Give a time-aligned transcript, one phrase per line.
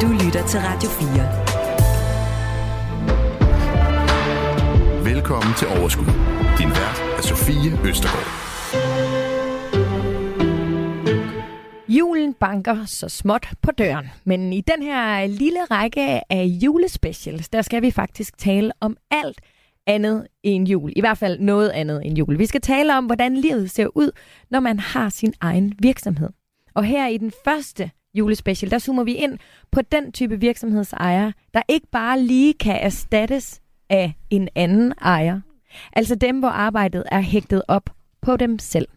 [0.00, 0.88] Du lytter til Radio
[5.04, 5.14] 4.
[5.14, 6.06] Velkommen til Overskud.
[6.58, 8.26] Din vært er Sofie Østergaard.
[11.88, 17.62] Julen banker så småt på døren, men i den her lille række af julespecials, der
[17.62, 19.40] skal vi faktisk tale om alt
[19.86, 20.92] andet end jul.
[20.96, 22.38] I hvert fald noget andet end jul.
[22.38, 24.10] Vi skal tale om, hvordan livet ser ud,
[24.50, 26.28] når man har sin egen virksomhed.
[26.74, 29.38] Og her i den første julespecial, der zoomer vi ind
[29.72, 35.40] på den type virksomhedsejere, der ikke bare lige kan erstattes af en anden ejer.
[35.92, 37.90] Altså dem, hvor arbejdet er hægtet op
[38.22, 38.88] på dem selv.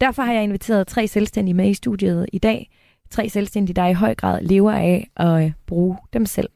[0.00, 2.70] Derfor har jeg inviteret tre selvstændige med i studiet i dag.
[3.10, 6.48] Tre selvstændige, der i høj grad lever af at bruge dem selv.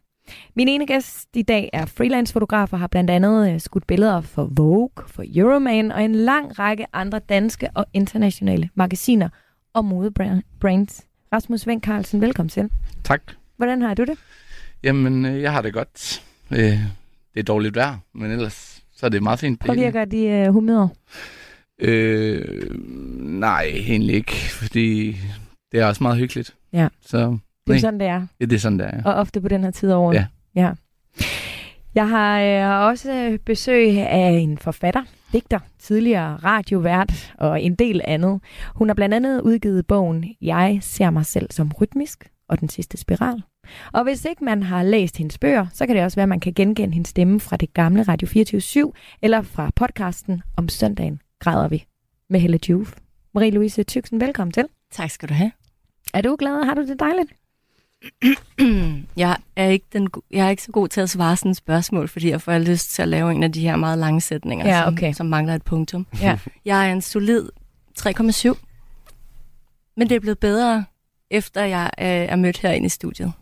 [0.56, 4.48] Min ene gæst i dag er freelance-fotograf og har blandt andet øh, skudt billeder for
[4.56, 9.28] Vogue, for Euroman og en lang række andre danske og internationale magasiner
[9.74, 11.06] og modebrands.
[11.32, 12.70] Rasmus Veng Carlsen, velkommen til.
[13.04, 13.22] Tak.
[13.56, 14.18] Hvordan har du det?
[14.82, 16.24] Jamen, øh, jeg har det godt.
[16.50, 16.58] Øh,
[17.34, 19.60] det er dårligt vejr, men ellers så er det meget fint.
[19.60, 20.90] Påvirker de uh, humøret?
[21.78, 22.76] Øh,
[23.20, 25.16] nej, egentlig ikke, fordi
[25.72, 26.54] det er også meget hyggeligt.
[26.72, 26.88] Ja.
[27.00, 27.78] Så, det er nej.
[27.78, 28.26] sådan, det er.
[28.40, 29.02] Ja, det er sådan, det er.
[29.04, 30.14] Og ofte på den her tid af året.
[30.14, 30.26] Ja.
[30.54, 30.72] ja.
[31.94, 38.40] Jeg har øh, også besøg af en forfatter, digter, tidligere radiovært og en del andet.
[38.74, 42.96] Hun har blandt andet udgivet bogen Jeg ser mig selv som rytmisk og den sidste
[42.96, 43.42] spiral.
[43.92, 46.40] Og hvis ikke man har læst hendes bøger, så kan det også være, at man
[46.40, 51.68] kan genkende hendes stemme fra det gamle Radio 24 eller fra podcasten om søndagen græder
[51.68, 51.84] vi
[52.30, 52.96] med Helle Juf.
[53.38, 54.64] Marie-Louise Tyksen, velkommen til.
[54.92, 55.52] Tak skal du have.
[56.14, 56.64] Er du glad?
[56.64, 57.32] Har du det dejligt?
[59.16, 62.08] jeg, er ikke den, jeg er ikke så god til at svare sådan et spørgsmål,
[62.08, 64.88] fordi jeg får lyst til at lave en af de her meget lange sætninger, ja,
[64.88, 65.06] okay.
[65.06, 66.06] som, som mangler et punktum.
[66.20, 66.38] Ja.
[66.64, 67.48] Jeg er en solid
[67.98, 68.56] 3,7,
[69.96, 70.84] men det er blevet bedre,
[71.30, 73.32] efter jeg øh, er mødt herinde i studiet.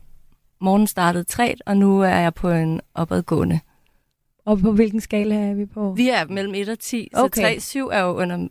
[0.61, 3.61] Morgen startede 3, og nu er jeg på en opadgående.
[4.47, 5.93] Og på hvilken skala er vi på?
[5.93, 7.59] Vi er mellem 1 og 10, okay.
[7.59, 8.49] så 3-7 er jo under...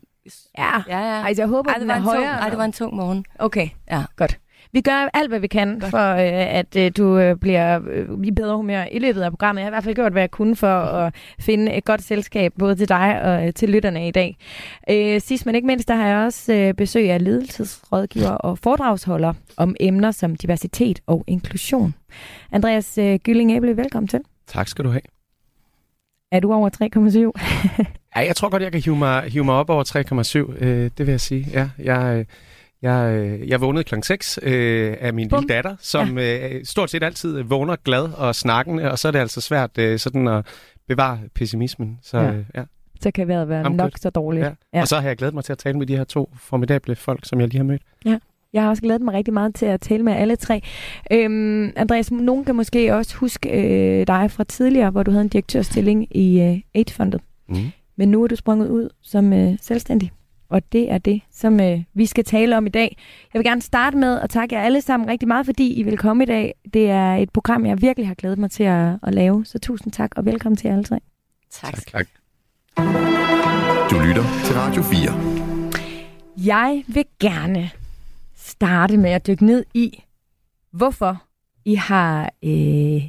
[0.57, 1.27] Ja, ja, ja.
[1.27, 2.33] Altså, jeg håber, Ej, det den var er højere.
[2.33, 3.25] Tung, ej, det var en tung morgen.
[3.39, 4.03] Okay, ja.
[4.15, 4.39] godt.
[4.71, 5.91] Vi gør alt, hvad vi kan Godt.
[5.91, 9.59] for, øh, at øh, du øh, bliver øh, i bedre humør i løbet af programmet.
[9.59, 12.53] Jeg har i hvert fald gjort, hvad jeg kunne for at finde et godt selskab,
[12.59, 14.37] både til dig og øh, til lytterne i dag.
[14.89, 19.33] Øh, sidst men ikke mindst, der har jeg også øh, besøg af ledelsesrådgiver og foredragsholder
[19.57, 21.93] om emner som diversitet og inklusion.
[22.51, 24.19] Andreas øh, Gylling Æble, velkommen til.
[24.47, 25.01] Tak skal du have.
[26.31, 27.85] Er du over 3,7?
[28.15, 29.83] ja, jeg tror godt, jeg kan hive mig, hive mig op over
[30.57, 30.65] 3,7.
[30.65, 31.47] Øh, det vil jeg sige.
[31.53, 32.25] Ja, jeg...
[32.83, 35.39] Øh, jeg, øh, jeg vågnede klokken 6 øh, af min Bum.
[35.39, 36.49] lille datter, som ja.
[36.55, 39.99] øh, stort set altid vågner glad og snakkende, og så er det altså svært øh,
[39.99, 40.45] sådan at
[40.87, 41.99] bevare pessimismen.
[42.01, 42.31] Så, ja.
[42.31, 42.63] Øh, ja.
[43.01, 43.91] så kan vejret være I'm nok good.
[44.01, 44.45] så dårligt.
[44.45, 44.51] Ja.
[44.73, 44.81] Ja.
[44.81, 47.19] Og så har jeg glædet mig til at tale med de her to formidable folk,
[47.23, 47.81] som jeg lige har mødt.
[48.05, 48.19] Ja.
[48.53, 50.61] Jeg har også glædet mig rigtig meget til at tale med alle tre.
[51.11, 55.27] Øhm, Andreas, nogen kan måske også huske øh, dig fra tidligere, hvor du havde en
[55.27, 57.21] direktørstilling i øh, Aid-fondet.
[57.49, 57.55] Mm.
[57.95, 60.11] Men nu er du sprunget ud som øh, selvstændig
[60.49, 62.97] og det er det, som øh, vi skal tale om i dag.
[63.33, 65.97] Jeg vil gerne starte med at takke jer alle sammen rigtig meget, fordi I vil
[65.97, 66.55] komme i dag.
[66.73, 69.93] Det er et program, jeg virkelig har glædet mig til at, at lave, så tusind
[69.93, 70.99] tak, og velkommen til alle tre.
[71.51, 71.73] Tak.
[71.73, 71.85] tak.
[71.91, 72.07] tak.
[73.91, 76.45] Du lytter til Radio 4.
[76.45, 77.69] Jeg vil gerne
[78.35, 80.03] starte med at dykke ned i,
[80.71, 81.23] hvorfor
[81.65, 83.01] I har øh,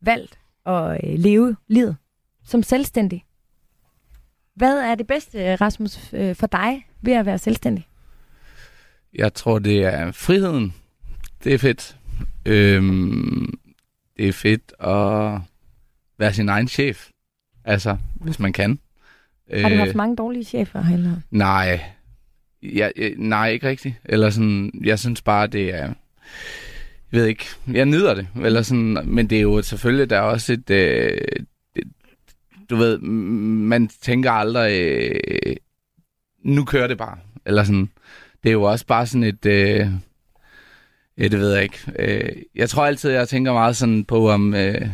[0.00, 1.96] valgt at øh, leve livet
[2.44, 3.24] som selvstændig.
[4.56, 7.86] Hvad er det bedste, Rasmus, øh, for dig ved at være selvstændig?
[9.14, 10.74] Jeg tror, det er friheden.
[11.44, 11.96] Det er fedt.
[12.46, 13.58] Øhm,
[14.16, 15.40] det er fedt at
[16.18, 17.08] være sin egen chef.
[17.64, 18.78] Altså, hvis man kan.
[19.52, 21.16] Har du haft mange dårlige chefer, eller?
[21.30, 21.80] Nej.
[22.62, 23.94] Jeg, jeg, nej, ikke rigtigt.
[24.04, 25.92] Eller sådan, jeg synes bare, det er...
[27.12, 28.28] Jeg ved ikke, jeg nyder det.
[28.44, 30.70] Eller sådan, men det er jo selvfølgelig, der er også et...
[30.70, 31.18] Øh,
[32.70, 35.56] du ved, man tænker aldrig, øh,
[36.44, 37.18] nu kører det bare.
[37.46, 37.88] Eller sådan.
[38.42, 39.86] Det er jo også bare sådan et, øh,
[41.18, 41.78] ja, det ved jeg ikke.
[41.98, 44.88] Øh, jeg tror altid, jeg tænker meget sådan på, om øh,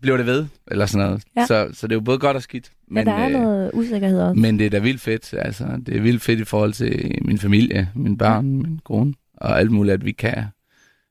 [0.00, 1.22] bliver det ved, eller sådan noget.
[1.36, 1.46] Ja.
[1.46, 2.72] Så, så det er jo både godt og skidt.
[2.88, 4.40] Men, ja, der er øh, noget usikkerhed også.
[4.40, 5.34] Men det er da vildt fedt.
[5.38, 8.52] Altså, det er vildt fedt i forhold til min familie, mine børn, mm.
[8.52, 10.44] min kone, og alt muligt, at vi kan,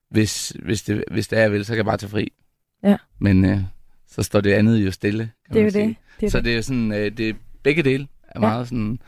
[0.10, 2.32] hvis, hvis, det, hvis det er, jeg vil, så kan jeg bare tage fri.
[2.84, 2.98] Ja.
[3.20, 3.60] Men øh,
[4.12, 5.32] så står det andet jo stille.
[5.46, 5.88] Kan det er jo sige.
[5.88, 5.96] det.
[6.20, 6.56] det er så det.
[6.56, 8.40] er sådan, øh, det er begge dele er ja.
[8.40, 9.00] meget sådan...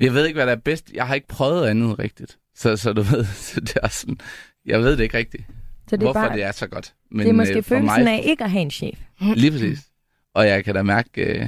[0.00, 0.90] Jeg ved ikke, hvad der er bedst.
[0.94, 2.38] Jeg har ikke prøvet andet rigtigt.
[2.54, 4.20] Så, så du ved, så det er sådan...
[4.66, 5.44] Jeg ved det ikke rigtigt,
[5.88, 6.94] så det er hvorfor bare, det er så godt.
[7.10, 8.98] Men, det er måske øh, for følelsen mig, af ikke at have en chef.
[9.20, 9.88] Lige præcis.
[10.34, 11.46] Og jeg kan da mærke, øh,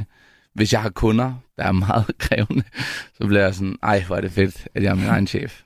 [0.55, 2.65] hvis jeg har kunder, der er meget krævende,
[3.15, 5.63] så bliver jeg sådan, ej, hvor er det fedt, at jeg er min egen chef.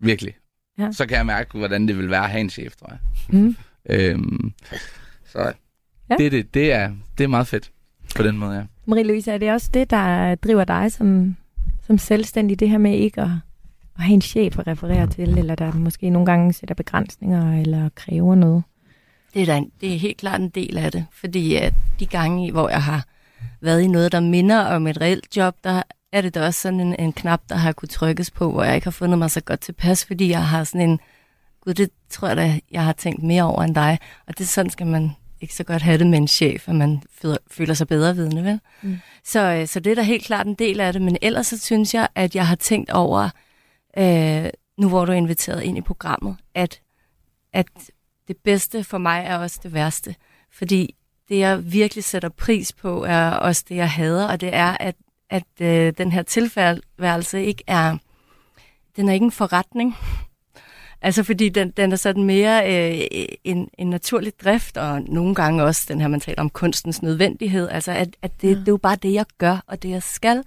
[0.00, 0.34] Virkelig.
[0.78, 0.92] Ja.
[0.92, 2.98] Så kan jeg mærke, hvordan det vil være at have en chef, tror jeg.
[3.40, 3.56] Mm.
[3.90, 4.52] Øhm,
[5.26, 5.52] så
[6.10, 6.16] ja.
[6.16, 7.72] det, det, det, er, det er meget fedt
[8.16, 8.62] på den måde, ja.
[8.86, 11.36] Marie-Louise, er det også det, der driver dig som,
[11.86, 13.30] som selvstændig, det her med ikke at,
[13.96, 17.88] at have en chef at referere til, eller der måske nogle gange sætter begrænsninger eller
[17.94, 18.62] kræver noget?
[19.34, 22.06] Det er, da en, det er helt klart en del af det, fordi at de
[22.06, 23.06] gange, hvor jeg har
[23.60, 25.82] været i noget, der minder om et reelt job, der
[26.12, 28.74] er det da også sådan en, en knap, der har kunne trykkes på, hvor jeg
[28.74, 31.00] ikke har fundet mig så godt tilpas, fordi jeg har sådan en,
[31.60, 34.70] gud, det tror jeg da, jeg har tænkt mere over end dig, og det sådan
[34.70, 35.10] skal man
[35.42, 37.02] ikke så godt have det med en chef, at man
[37.50, 38.60] føler sig bedre vidne, vel?
[38.82, 38.98] Mm.
[39.24, 41.58] Så, øh, så det er da helt klart en del af det, men ellers så
[41.58, 43.30] synes jeg, at jeg har tænkt over,
[43.98, 46.80] øh, nu hvor du er inviteret ind i programmet, at,
[47.52, 47.66] at
[48.28, 50.14] det bedste for mig er også det værste.
[50.52, 50.94] Fordi
[51.28, 54.96] det, jeg virkelig sætter pris på, er også det, jeg hader, og det er, at,
[55.30, 57.96] at øh, den her tilfærdværelse ikke er,
[58.96, 59.96] den er ikke en forretning.
[61.04, 63.06] Altså fordi den, den er sådan mere øh,
[63.44, 67.68] en, en naturlig drift, og nogle gange også den her, man taler om kunstens nødvendighed,
[67.68, 68.54] altså at, at det, ja.
[68.54, 70.42] det er jo bare det, jeg gør, og det, jeg skal.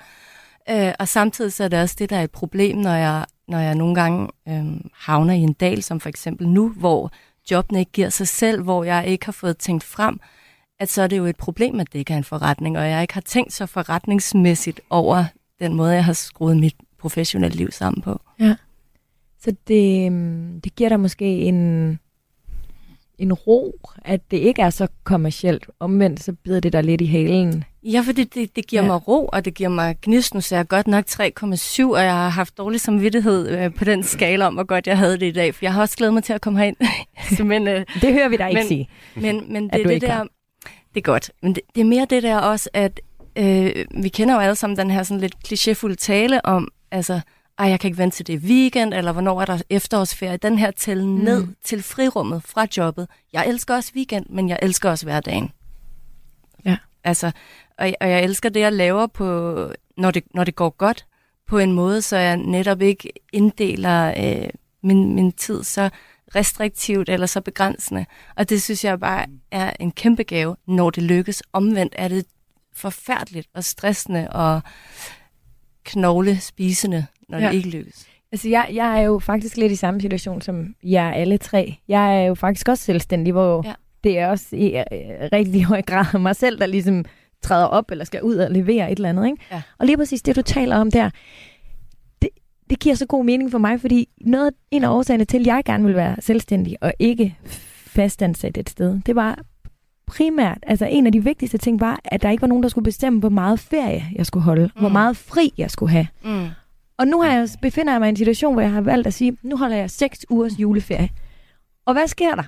[0.69, 3.59] Øh, og samtidig så er det også det, der er et problem, når jeg, når
[3.59, 7.11] jeg nogle gange øh, havner i en dal, som for eksempel nu, hvor
[7.51, 10.19] jobbene ikke giver sig selv, hvor jeg ikke har fået tænkt frem,
[10.79, 13.01] at så er det jo et problem, at det ikke er en forretning, og jeg
[13.01, 15.25] ikke har tænkt så forretningsmæssigt over
[15.59, 18.19] den måde, jeg har skruet mit professionelle liv sammen på.
[18.39, 18.55] Ja.
[19.45, 21.89] Så det, øhm, det giver dig måske en,
[23.17, 25.65] en ro, at det ikke er så kommercielt.
[25.79, 27.63] Omvendt så bider det dig lidt i halen.
[27.83, 28.87] Ja, for det, det, det giver ja.
[28.87, 30.33] mig ro, og det giver mig gnist.
[30.33, 34.03] Nu så jeg godt nok 3,7, og jeg har haft dårlig samvittighed øh, på den
[34.03, 35.55] skala om, hvor godt jeg havde det i dag.
[35.55, 36.77] For jeg har også glædet mig til at komme herind.
[37.37, 38.89] så, men, øh, det hører vi dig ikke men, sige.
[39.15, 40.27] Men, men det, det der, har.
[40.93, 41.31] det er godt.
[41.41, 43.01] Men det, det er mere det der også, at
[43.35, 47.21] øh, vi kender jo alle sammen den her sådan lidt klichéfulde tale om, altså,
[47.57, 50.37] ej, jeg kan ikke vente til det weekend, eller hvornår er der efterårsferie.
[50.37, 51.11] Den her tælle mm.
[51.11, 53.07] ned til frirummet fra jobbet.
[53.33, 55.51] Jeg elsker også weekend, men jeg elsker også hverdagen.
[56.65, 56.77] Ja.
[57.03, 57.31] Altså,
[57.77, 59.25] og, og jeg elsker det, jeg laver på,
[59.97, 61.05] når det, når det går godt,
[61.47, 64.49] på en måde, så jeg netop ikke inddeler øh,
[64.83, 65.89] min, min tid så
[66.35, 68.05] restriktivt eller så begrænsende.
[68.35, 71.43] Og det synes jeg bare er en kæmpe gave, når det lykkes.
[71.53, 72.25] Omvendt er det
[72.73, 74.61] forfærdeligt og stressende og
[75.85, 77.47] knogle spisende, når ja.
[77.47, 78.07] det ikke lykkes.
[78.31, 81.75] Altså, jeg, jeg er jo faktisk lidt i samme situation som jer alle tre.
[81.87, 83.73] Jeg er jo faktisk også selvstændig, hvor ja.
[84.03, 84.83] det er også i uh,
[85.33, 87.05] rigtig høj grad mig selv, der ligesom
[87.41, 89.25] træder op eller skal ud og levere et eller andet.
[89.25, 89.37] Ikke?
[89.51, 89.61] Ja.
[89.79, 91.09] Og lige præcis det, du taler om der,
[92.21, 92.29] det,
[92.69, 95.63] det giver så god mening for mig, fordi noget, en af årsagerne til, at jeg
[95.65, 97.37] gerne vil være selvstændig og ikke
[97.85, 99.39] fastansat et sted, det var
[100.07, 102.83] primært, altså en af de vigtigste ting var, at der ikke var nogen, der skulle
[102.83, 104.79] bestemme, hvor meget ferie jeg skulle holde, mm.
[104.79, 106.07] hvor meget fri jeg skulle have.
[106.23, 106.47] Mm.
[106.97, 109.13] Og nu har jeg, befinder jeg mig i en situation, hvor jeg har valgt at
[109.13, 111.09] sige, nu holder jeg seks ugers juleferie.
[111.85, 112.43] Og hvad sker der?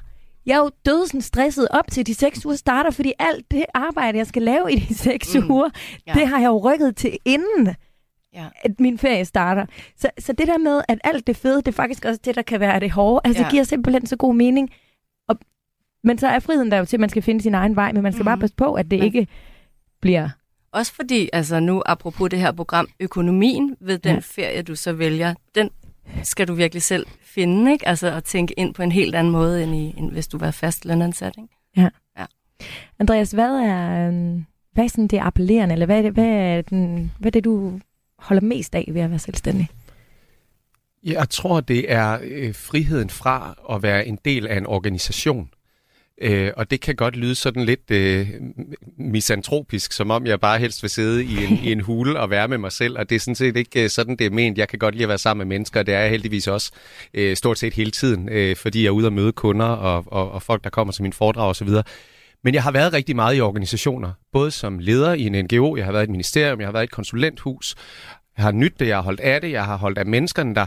[0.45, 4.17] Jeg er jo død stresset op til de seks uger starter, fordi alt det arbejde,
[4.17, 5.51] jeg skal lave i de seks mm.
[5.51, 5.69] uger,
[6.07, 6.13] ja.
[6.13, 7.75] det har jeg jo rykket til inden,
[8.33, 8.45] ja.
[8.61, 9.65] at min ferie starter.
[9.97, 12.41] Så, så det der med, at alt det fede, det er faktisk også det, der
[12.41, 13.21] kan være det hårde.
[13.23, 13.45] Altså, ja.
[13.45, 14.69] det giver simpelthen så god mening.
[15.27, 15.39] Og,
[16.03, 18.03] men så er friheden der jo til, at man skal finde sin egen vej, men
[18.03, 18.25] man skal mm.
[18.25, 19.05] bare passe på, at det men...
[19.05, 19.27] ikke
[20.01, 20.29] bliver
[20.77, 24.19] også fordi, altså nu apropos det her program, økonomien ved den ja.
[24.23, 25.69] ferie, du så vælger, den
[26.23, 27.87] skal du virkelig selv finde, ikke?
[27.87, 30.51] Altså at tænke ind på en helt anden måde, end, i, end hvis du var
[30.51, 31.53] fast lønansat, ikke?
[31.77, 31.89] Ja.
[32.19, 32.25] ja.
[32.99, 36.61] Andreas, hvad er, øhm, hvad er sådan det appellerende, eller hvad er det, hvad er,
[36.61, 37.79] den, hvad er det, du
[38.19, 39.69] holder mest af ved at være selvstændig?
[41.03, 45.49] Jeg tror, det er øh, friheden fra at være en del af en organisation.
[46.21, 48.29] Øh, og det kan godt lyde sådan lidt øh,
[48.97, 52.47] misantropisk, som om jeg bare helst vil sidde i en, i en hule og være
[52.47, 54.57] med mig selv, og det er sådan set ikke øh, sådan, det er ment.
[54.57, 56.71] Jeg kan godt lide at være sammen med mennesker, og det er jeg heldigvis også
[57.13, 60.31] øh, stort set hele tiden, øh, fordi jeg er ude og møde kunder og, og,
[60.31, 61.69] og folk, der kommer til min foredrag osv.,
[62.43, 65.85] men jeg har været rigtig meget i organisationer, både som leder i en NGO, jeg
[65.85, 67.75] har været i et ministerium, jeg har været i et konsulenthus,
[68.37, 70.65] jeg har nyt det, jeg har holdt af det, jeg har holdt af menneskerne der,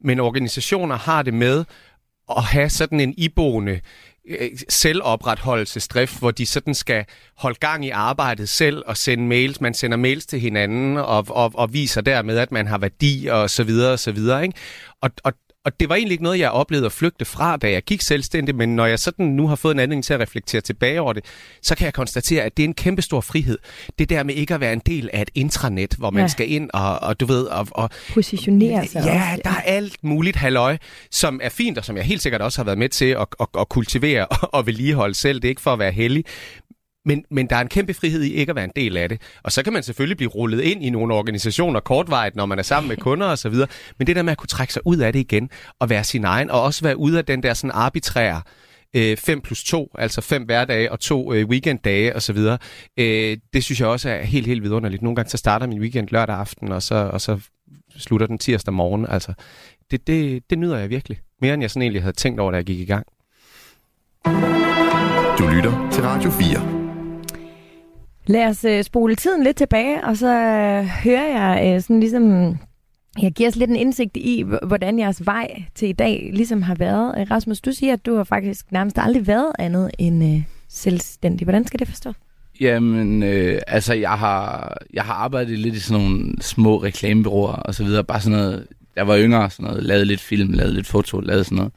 [0.00, 1.64] men organisationer har det med
[2.36, 3.80] at have sådan en iboende
[4.28, 7.04] Øh, selvopretholdelsesdrift, hvor de sådan skal
[7.36, 9.60] holde gang i arbejdet selv og sende mails.
[9.60, 13.50] Man sender mails til hinanden og, og, og viser dermed, at man har værdi og
[13.50, 14.42] så videre og så videre.
[14.42, 14.54] Ikke?
[15.00, 15.32] Og, og,
[15.64, 18.54] og det var egentlig ikke noget, jeg oplevede at flygte fra, da jeg gik selvstændig,
[18.54, 21.24] men når jeg sådan nu har fået en anledning til at reflektere tilbage over det,
[21.62, 23.58] så kan jeg konstatere, at det er en kæmpe stor frihed.
[23.98, 26.28] Det der med ikke at være en del af et intranet, hvor man ja.
[26.28, 27.44] skal ind og, og du ved...
[27.44, 29.42] Og, og, Positionere sig Ja, også.
[29.44, 30.78] der er alt muligt halløj,
[31.10, 33.46] som er fint, og som jeg helt sikkert også har været med til at, at,
[33.58, 35.40] at kultivere og, og vedligeholde selv.
[35.40, 36.24] Det er ikke for at være heldig,
[37.04, 39.20] men, men der er en kæmpe frihed i ikke at være en del af det.
[39.42, 42.62] Og så kan man selvfølgelig blive rullet ind i nogle organisationer kortvarigt, når man er
[42.62, 43.68] sammen med kunder og så videre.
[43.98, 46.24] Men det der med at kunne trække sig ud af det igen, og være sin
[46.24, 48.42] egen, og også være ude af den der sådan arbitrære
[48.96, 52.38] øh, 5 plus 2, altså 5 hverdage og to øh, weekenddage osv.
[52.96, 55.02] Øh, det synes jeg også er helt, helt vidunderligt.
[55.02, 57.40] Nogle gange så starter min weekend lørdag aften, og så, og så
[57.96, 59.06] slutter den tirsdag morgen.
[59.08, 59.32] Altså,
[59.90, 61.20] det, det, det nyder jeg virkelig.
[61.40, 63.06] Mere end jeg sådan egentlig havde tænkt over, da jeg gik i gang.
[65.38, 66.71] Du lytter til Radio 4.
[68.26, 72.56] Lad os øh, spole tiden lidt tilbage, og så øh, hører jeg øh, sådan ligesom...
[73.22, 76.74] Jeg giver os lidt en indsigt i, hvordan jeres vej til i dag ligesom har
[76.74, 77.14] været.
[77.18, 81.44] Øh, Rasmus, du siger, at du har faktisk nærmest aldrig været andet end øh, selvstændig.
[81.44, 82.12] Hvordan skal det forstå?
[82.60, 87.74] Jamen, øh, altså, jeg har, jeg har arbejdet lidt i sådan nogle små reklamebyråer og
[87.74, 88.04] så videre.
[88.04, 91.44] Bare sådan noget, jeg var yngre, sådan noget, lavede lidt film, lavede lidt foto, lavede
[91.44, 91.72] sådan noget.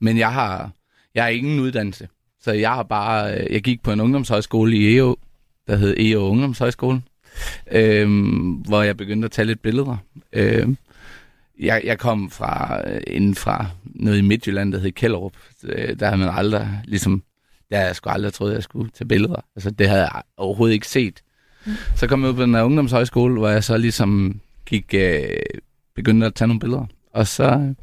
[0.00, 0.70] Men jeg har,
[1.14, 2.08] jeg har ingen uddannelse.
[2.40, 5.16] Så jeg har bare, øh, jeg gik på en ungdomshøjskole i EO,
[5.68, 7.04] der hed E- og Ungdomshøjskolen,
[7.72, 8.08] øh,
[8.68, 9.96] hvor jeg begyndte at tage lidt billeder.
[10.32, 10.68] Øh,
[11.60, 15.32] jeg, jeg kom fra øh, inden fra noget i Midtjylland, der hed Kellerup.
[15.64, 17.22] Øh, der havde man aldrig, ligesom,
[17.70, 19.44] der jeg skulle aldrig troet, at jeg skulle tage billeder.
[19.56, 21.20] Altså, det havde jeg overhovedet ikke set.
[21.66, 21.72] Mm.
[21.96, 25.28] Så kom jeg ud på den her ungdomshøjskole, hvor jeg så ligesom gik, øh,
[25.94, 26.86] begyndte at tage nogle billeder.
[27.12, 27.74] Og så,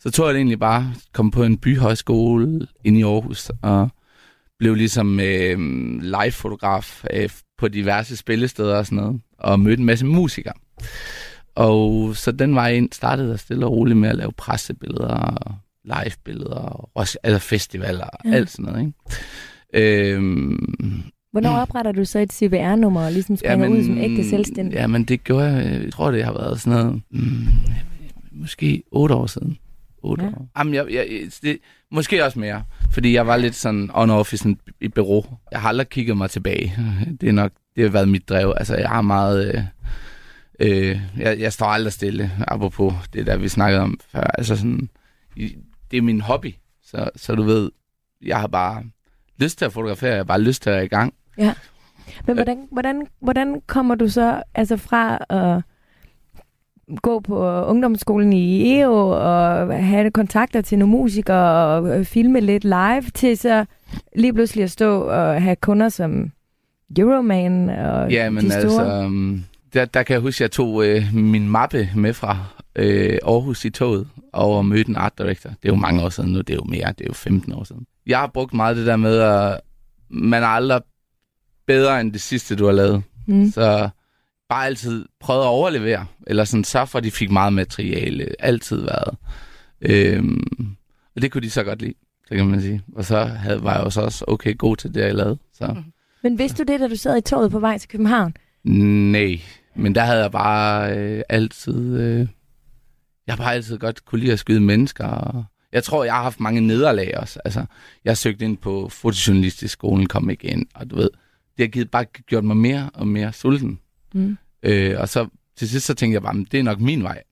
[0.00, 3.90] så tog jeg det egentlig bare, kom på en byhøjskole inde i Aarhus, og
[4.62, 5.58] blev ligesom øh,
[6.00, 7.28] live-fotograf øh,
[7.58, 10.54] på diverse spillesteder og sådan noget, og mødte en masse musikere.
[11.54, 15.54] Og så den vej ind startede jeg stille og roligt med at lave pressebilleder og
[15.84, 18.34] live-billeder, og altså festivaler og ja.
[18.34, 18.80] alt sådan noget.
[19.74, 20.14] Ikke?
[20.14, 21.02] Øhm,
[21.32, 24.76] Hvornår opretter du så et CVR-nummer og ligesom springer jamen, ud som ægte selvstændig?
[24.76, 27.46] Jamen det gjorde jeg, jeg tror det har været sådan noget, mm,
[28.32, 29.58] måske otte år siden.
[30.02, 30.30] 8 ja.
[30.30, 30.48] år.
[30.58, 31.06] Jamen, jeg, jeg,
[31.42, 31.58] det,
[31.90, 35.24] måske også mere, fordi jeg var lidt sådan on-off i, sådan, i bureau.
[35.50, 36.76] Jeg har aldrig kigget mig tilbage.
[37.20, 38.54] Det er nok, det har været mit drev.
[38.56, 39.54] Altså, jeg har meget...
[39.54, 39.64] Øh,
[40.60, 44.20] øh, jeg, jeg står aldrig stille, apropos det der, vi snakkede om før.
[44.20, 44.88] Altså sådan,
[45.90, 47.70] det er min hobby, så, så du ved,
[48.22, 48.82] jeg har bare
[49.38, 51.14] lyst til at fotografere, jeg har bare lyst til at være i gang.
[51.38, 51.54] Ja.
[52.26, 55.62] Men hvordan, hvordan, hvordan kommer du så altså fra at
[57.02, 62.64] gå på ungdomsskolen i EO og have kontakter til nogle musikere og øh, filme lidt
[62.64, 63.64] live, til så
[64.16, 66.30] lige pludselig at stå og have kunder som
[66.98, 68.62] Euroman og ja, men de store?
[68.62, 72.38] altså, um, der, der kan jeg huske, at jeg tog øh, min mappe med fra
[72.76, 75.50] øh, Aarhus i toget og mødte en art director.
[75.50, 77.52] Det er jo mange år siden nu, det er jo mere, det er jo 15
[77.52, 77.86] år siden.
[78.06, 79.60] Jeg har brugt meget det der med, at
[80.10, 80.80] man er aldrig
[81.66, 83.02] bedre end det sidste, du har lavet.
[83.26, 83.50] Mm.
[83.50, 83.88] Så
[84.52, 89.16] bare altid prøvet at overlevere, eller sådan så for, de fik meget materiale, altid været.
[89.80, 90.76] Øhm,
[91.16, 91.94] og det kunne de så godt lide,
[92.28, 92.82] så kan man sige.
[92.96, 95.38] Og så havde, var jeg også okay god til det, jeg lavede.
[95.54, 95.66] Så.
[95.66, 95.84] Mhm.
[96.22, 98.34] Men vidste du det, da du sad i toget på vej til København?
[98.64, 99.40] Nej,
[99.76, 102.00] men der havde jeg bare øh, altid...
[102.00, 102.28] Øh,
[103.26, 105.06] jeg har bare altid godt kunne lide at skyde mennesker.
[105.06, 107.40] Og jeg tror, jeg har haft mange nederlag også.
[107.44, 107.64] Altså,
[108.04, 111.10] jeg søgte ind på fotojournalistisk skolen, kom ikke ind, og du ved,
[111.56, 113.78] det har givet, bare gjort mig mere og mere sulten.
[114.14, 114.36] Mm.
[114.62, 117.22] Øh, og så til sidst så tænkte jeg bare, det er nok min vej.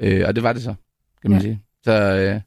[0.00, 0.74] Øh, og det var det så,
[1.22, 1.42] kan man ja.
[1.42, 1.62] sige.
[1.84, 2.40] Så, øh,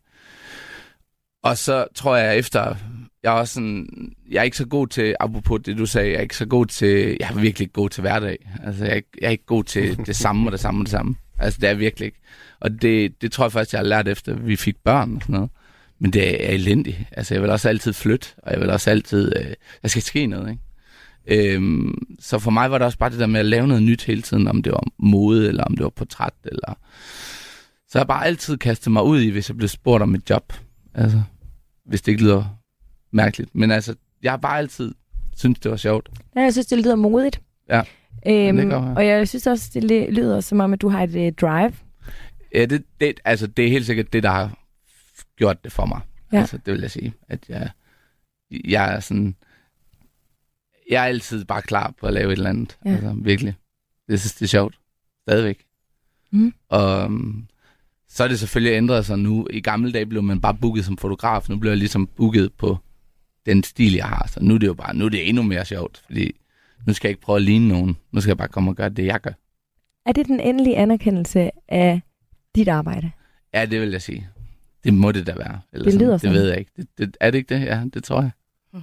[1.43, 2.75] og så tror jeg efter,
[3.23, 3.87] jeg er også sådan,
[4.31, 6.65] jeg er ikke så god til, apropos det du sagde, jeg er ikke så god
[6.65, 8.49] til, jeg er virkelig ikke god til hverdag.
[8.63, 10.85] Altså jeg er, ikke, jeg er ikke god til det samme og det samme og
[10.85, 11.15] det samme.
[11.39, 12.19] Altså det er virkelig ikke.
[12.59, 15.33] Og det, det tror jeg faktisk, jeg har lært efter, vi fik børn og sådan
[15.33, 15.49] noget.
[15.99, 16.97] Men det er elendigt.
[17.11, 20.25] Altså jeg vil også altid flytte, og jeg vil også altid, øh, der skal ske
[20.25, 20.63] noget, ikke?
[21.27, 24.03] Øhm, så for mig var det også bare det der med at lave noget nyt
[24.03, 26.73] hele tiden, om det var mode, eller om det var portræt, eller...
[27.87, 30.53] Så jeg bare altid kastet mig ud i, hvis jeg blev spurgt om et job.
[30.93, 31.21] Altså,
[31.85, 32.45] hvis det ikke lyder
[33.11, 33.55] mærkeligt.
[33.55, 34.93] Men altså, jeg har bare altid
[35.39, 36.09] synes det var sjovt.
[36.35, 37.41] Ja, jeg synes, det lyder modigt.
[37.69, 37.81] Ja,
[38.27, 41.33] øhm, det Og jeg synes også, det lyder som om, at du har et uh,
[41.41, 41.73] drive.
[42.53, 44.57] Ja, det, det, altså, det er helt sikkert det, der har
[45.37, 46.01] gjort det for mig.
[46.33, 46.39] Ja.
[46.39, 47.13] Altså, det vil jeg sige.
[47.29, 47.69] At jeg,
[48.65, 49.35] jeg er sådan
[50.89, 52.77] jeg er altid bare klar på at lave et eller andet.
[52.85, 52.91] Ja.
[52.91, 53.55] Altså, virkelig.
[54.07, 54.79] Det synes, det er sjovt.
[55.21, 55.65] Stadigvæk.
[56.31, 56.53] Mm.
[56.69, 57.47] Og um,
[58.09, 59.47] så er det selvfølgelig ændret sig nu.
[59.49, 61.49] I gamle dage blev man bare booket som fotograf.
[61.49, 62.77] Nu bliver jeg ligesom booket på
[63.45, 64.27] den stil, jeg har.
[64.27, 66.35] Så nu er det jo bare, nu er det endnu mere sjovt, fordi
[66.87, 67.97] nu skal jeg ikke prøve at ligne nogen.
[68.11, 69.31] Nu skal jeg bare komme og gøre det, jeg gør.
[70.05, 72.01] Er det den endelige anerkendelse af
[72.55, 73.11] dit arbejde?
[73.53, 74.27] Ja, det vil jeg sige.
[74.83, 75.59] Det må det da være.
[75.73, 76.35] Eller det lyder sådan.
[76.35, 76.71] Det ved jeg ikke.
[76.77, 77.65] Det, det, er det ikke det?
[77.65, 78.31] Ja, det tror jeg.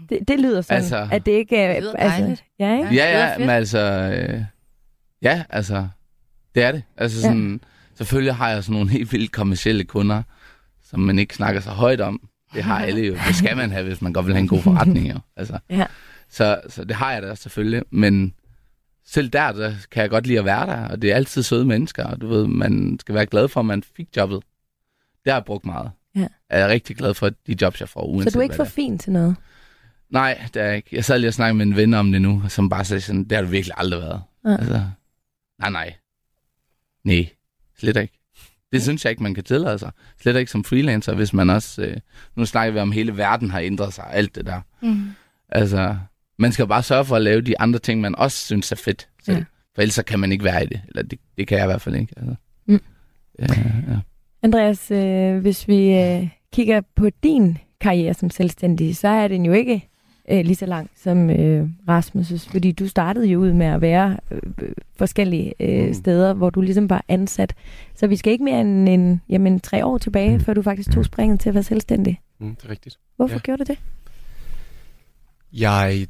[0.09, 1.81] Det, det lyder sådan, altså, at det ikke er...
[1.81, 2.95] Det altså, ja, ikke?
[2.95, 3.79] ja, ja, men altså...
[3.79, 4.45] Øh,
[5.23, 5.89] ja, altså...
[6.55, 6.83] Det er det.
[6.97, 7.53] Altså sådan...
[7.53, 7.67] Ja.
[7.97, 10.23] Selvfølgelig har jeg sådan nogle helt vildt kommersielle kunder,
[10.85, 12.29] som man ikke snakker så højt om.
[12.55, 13.15] Det har alle jo.
[13.29, 15.09] Det skal man have, hvis man godt vil have en god forretning.
[15.11, 15.19] Jo.
[15.37, 15.87] Altså, ja.
[16.29, 17.83] så, så det har jeg da selvfølgelig.
[17.91, 18.35] Men
[19.07, 21.65] selv der, der kan jeg godt lide at være der, og det er altid søde
[21.65, 24.43] mennesker, og du ved, man skal være glad for, at man fik jobbet.
[25.25, 25.91] Det har jeg brugt meget.
[26.15, 26.27] Ja.
[26.51, 28.65] Er jeg rigtig glad for de jobs, jeg får, uanset Så du er ikke for
[28.65, 29.37] fin til noget?
[30.17, 30.89] Nej, det er ikke.
[30.93, 33.25] Jeg sad lige og snakkede med en ven om det nu, som bare sagde sådan,
[33.25, 34.23] det har du virkelig aldrig været.
[34.45, 34.57] Ja.
[34.57, 34.81] Altså,
[35.59, 35.95] nej, nej.
[37.05, 37.29] Nej,
[37.79, 38.19] slet ikke.
[38.73, 39.91] Det synes jeg ikke, man kan tillade sig.
[40.21, 41.83] Slet ikke som freelancer, hvis man også...
[41.83, 41.97] Øh,
[42.37, 44.61] nu snakker vi om, hele verden har ændret sig, alt det der.
[44.83, 45.11] Mm.
[45.49, 45.97] Altså,
[46.39, 49.09] man skal bare sørge for at lave de andre ting, man også synes er fedt.
[49.25, 49.35] Selv.
[49.35, 49.39] Ja.
[49.39, 49.45] Ja.
[49.75, 50.81] For ellers så kan man ikke være i det.
[50.89, 52.15] Eller det, det kan jeg i hvert fald ikke.
[52.17, 52.35] Altså.
[52.67, 52.81] Mm.
[53.39, 53.47] Ja,
[53.89, 53.99] ja.
[54.43, 59.53] Andreas, øh, hvis vi øh, kigger på din karriere som selvstændig, så er den jo
[59.53, 59.89] ikke
[60.31, 64.17] øh, lige så lang som øh, Rasmus', fordi du startede jo ud med at være
[64.31, 64.41] øh,
[64.97, 65.95] forskellige øh, Mm.
[65.95, 67.55] steder, hvor du ligesom var ansat.
[67.95, 71.05] Så vi skal ikke mere end en, jamen, tre år tilbage, før du faktisk tog
[71.05, 72.21] springet til at være selvstændig.
[72.39, 72.99] Mm, det er rigtigt.
[73.17, 73.39] Hvorfor Ja.
[73.41, 73.79] gjorde du det?
[75.53, 76.07] Jeg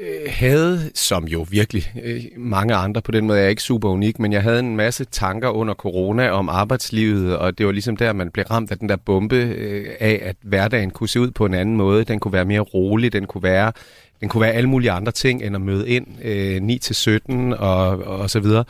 [0.00, 3.88] øh, havde, som jo virkelig øh, mange andre på den måde, jeg er ikke super
[3.88, 7.96] unik, men jeg havde en masse tanker under corona om arbejdslivet, og det var ligesom
[7.96, 11.30] der, man blev ramt af den der bombe øh, af, at hverdagen kunne se ud
[11.30, 12.04] på en anden måde.
[12.04, 13.72] Den kunne være mere rolig, den kunne være,
[14.20, 16.56] den kunne være alle mulige andre ting, end at møde ind øh,
[17.54, 18.64] 9-17 og, og så videre.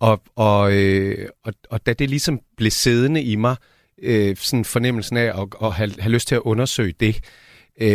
[0.00, 3.56] Og, og, øh, og, og da det ligesom blev siddende i mig,
[4.02, 7.20] øh, sådan fornemmelsen af at, at have, have lyst til at undersøge det,
[7.80, 7.88] Øh,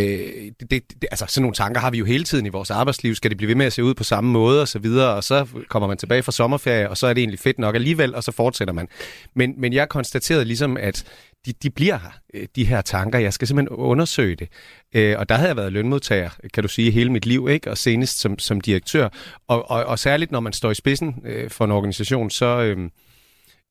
[0.60, 3.16] det, det, det, altså sådan nogle tanker har vi jo hele tiden i vores arbejdsliv.
[3.16, 5.24] Skal det blive ved med at se ud på samme måde og så videre, og
[5.24, 8.24] så kommer man tilbage fra sommerferie, og så er det egentlig fedt nok alligevel, og
[8.24, 8.88] så fortsætter man.
[9.34, 11.06] Men, men jeg konstaterede ligesom, at
[11.46, 13.20] de, de bliver her, øh, de her tanker.
[13.20, 14.50] Jeg skal simpelthen undersøge det.
[14.94, 17.72] Øh, og der havde jeg været lønmodtager, kan du sige, hele mit liv, ikke?
[17.72, 19.10] og senest som, som direktør.
[19.48, 22.46] Og, og, og særligt, når man står i spidsen øh, for en organisation, så...
[22.46, 22.90] Øh,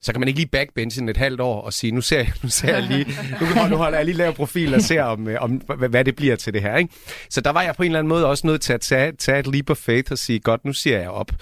[0.04, 2.48] så kan man ikke lige backbenchen et halvt år og sige, nu ser jeg, nu
[2.48, 3.06] ser jeg lige,
[3.40, 5.50] nu, nu holder jeg lige lav profil og ser, om, øh, om
[5.88, 6.76] hvad, det bliver til det her.
[6.76, 6.94] Ikke?
[7.30, 9.38] Så der var jeg på en eller anden måde også nødt til at tage, tage
[9.38, 11.32] et leap of faith og sige, godt, nu siger jeg op,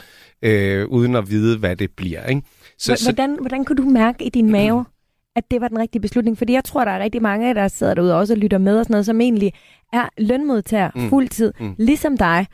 [0.43, 2.27] øh, uden at vide, hvad det bliver.
[2.27, 2.43] Ikke?
[2.79, 4.85] Så, hvordan, hvordan kunne du mærke i din mave,
[5.37, 6.39] at det var den rigtige beslutning?
[6.39, 8.79] Fordi jeg tror, der er rigtig mange, der sidder derude og også og lytter med
[8.79, 9.53] og sådan noget, som egentlig
[9.93, 11.09] er lønmodtager Mm.
[11.09, 11.75] fuldtid, mm.
[11.79, 12.47] ligesom dig,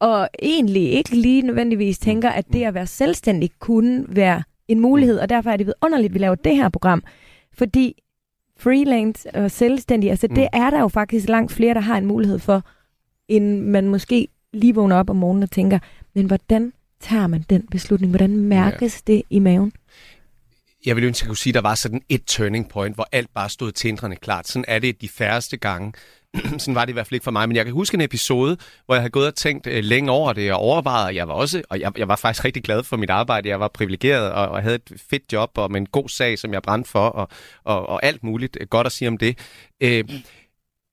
[0.00, 5.18] og egentlig ikke lige nødvendigvis tænker, at det at være selvstændig kunne være en mulighed,
[5.18, 7.02] og derfor er det vidunderligt, at vi laver det her program.
[7.52, 8.02] Fordi
[8.58, 10.34] freelance og selvstændig, altså Mm.
[10.34, 12.62] det er der jo faktisk langt flere, der har en mulighed for,
[13.28, 15.78] end man måske lige vågner op om morgenen og tænker,
[16.14, 18.10] men hvordan tager man den beslutning?
[18.12, 19.72] Hvordan mærkes det i maven?
[20.86, 23.08] jeg ville ønske, at jeg kunne sige, at der var sådan et turning point, hvor
[23.12, 24.48] alt bare stod tindrende klart.
[24.48, 25.92] Sådan er det de færreste gange.
[26.58, 27.48] sådan var det i hvert fald ikke for mig.
[27.48, 30.32] Men jeg kan huske en episode, hvor jeg havde gået og tænkt øh, længe over
[30.32, 32.96] det, og overvejet, og jeg var også, og jeg, jeg var faktisk rigtig glad for
[32.96, 33.48] mit arbejde.
[33.48, 36.52] Jeg var privilegeret, og, og havde et fedt job, og med en god sag, som
[36.52, 37.28] jeg brændte for, og,
[37.64, 39.38] og, og alt muligt godt at sige om det.
[39.80, 40.04] Øh,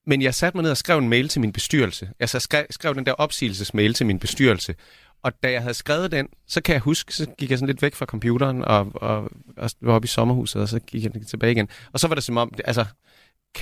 [0.08, 2.10] men jeg satte mig ned og skrev en mail til min bestyrelse.
[2.20, 4.76] Jeg så skrev, skrev den der opsigelsesmail til min bestyrelse.
[5.24, 7.82] Og da jeg havde skrevet den, så kan jeg huske, så gik jeg sådan lidt
[7.82, 11.52] væk fra computeren og, og, og var oppe i sommerhuset, og så gik jeg tilbage
[11.52, 11.68] igen.
[11.94, 12.86] Og så var det som om, altså,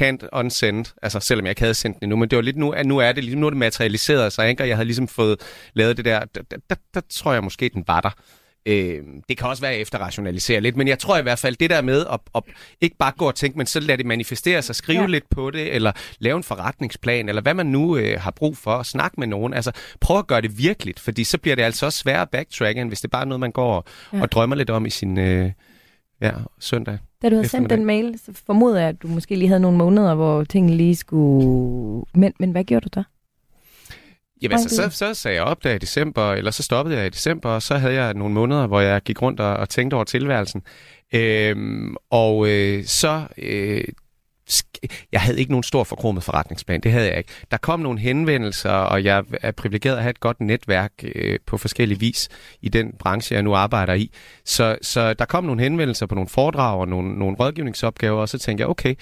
[0.01, 2.69] can't unsend, altså selvom jeg ikke havde sendt den endnu, men det var lidt nu,
[2.69, 4.63] at nu er det, ligesom- nu er det materialiseret sig, ikke?
[4.63, 5.39] og jeg havde ligesom fået
[5.73, 8.09] lavet det der, der, der, der, der tror jeg måske, den var der.
[8.67, 11.55] Øh, det kan også være, at jeg efterrationaliserer lidt, men jeg tror i hvert fald,
[11.55, 12.43] det der med at, at
[12.81, 15.07] ikke bare gå og tænke, men så lade det manifestere sig, skrive ja.
[15.07, 18.71] Lidt på det, eller lave en forretningsplan, eller hvad man nu øh, har brug for,
[18.71, 19.53] at snakke med nogen.
[19.53, 22.81] Altså, prøv at gøre det virkeligt, fordi så bliver det altså også sværere at backtracke,
[22.81, 23.85] end hvis det bare er noget, man går og.
[24.13, 24.21] Ja.
[24.21, 25.51] og drømmer lidt om i sin øh,
[26.21, 26.97] ja, søndag.
[27.25, 29.77] Da du havde sendt den mail, så formoder jeg, at du måske lige havde nogle
[29.77, 32.05] måneder, hvor tingene lige skulle...
[32.13, 33.03] Men, men hvad gjorde du der?
[34.41, 37.09] Jamen, altså, så, så sagde jeg op der i december, eller så stoppede jeg i
[37.09, 40.03] december, og så havde jeg nogle måneder, hvor jeg gik rundt og, og tænkte over
[40.03, 40.61] tilværelsen.
[41.13, 43.27] Øhm, og øh, så...
[43.37, 43.83] Øh,
[45.11, 47.29] jeg havde ikke nogen stor forkromet forretningsplan, det havde jeg ikke.
[47.51, 51.57] Der kom nogle henvendelser, og jeg er privilegeret at have et godt netværk øh, på
[51.57, 52.29] forskellige vis
[52.61, 54.11] i den branche, jeg nu arbejder i.
[54.45, 58.37] Så, så der kom nogle henvendelser på nogle foredrag og nogle, nogle rådgivningsopgaver, og så
[58.37, 58.95] tænkte jeg, okay,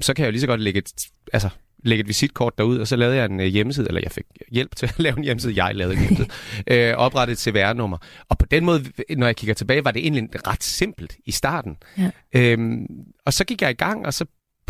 [0.00, 0.92] så kan jeg jo lige så godt lægge et,
[1.32, 1.48] altså,
[1.84, 4.76] lægge et visitkort derud, og så lavede jeg en øh, hjemmeside, eller jeg fik hjælp
[4.76, 6.28] til at lave en hjemmeside, jeg lavede en hjemmeside,
[6.90, 7.98] øh, oprettet et CVR-nummer.
[8.28, 8.84] Og på den måde,
[9.16, 11.76] når jeg kigger tilbage, var det egentlig ret simpelt i starten.
[11.98, 12.10] Ja.
[12.34, 12.86] Øhm,
[13.26, 14.24] og så gik jeg i gang, og så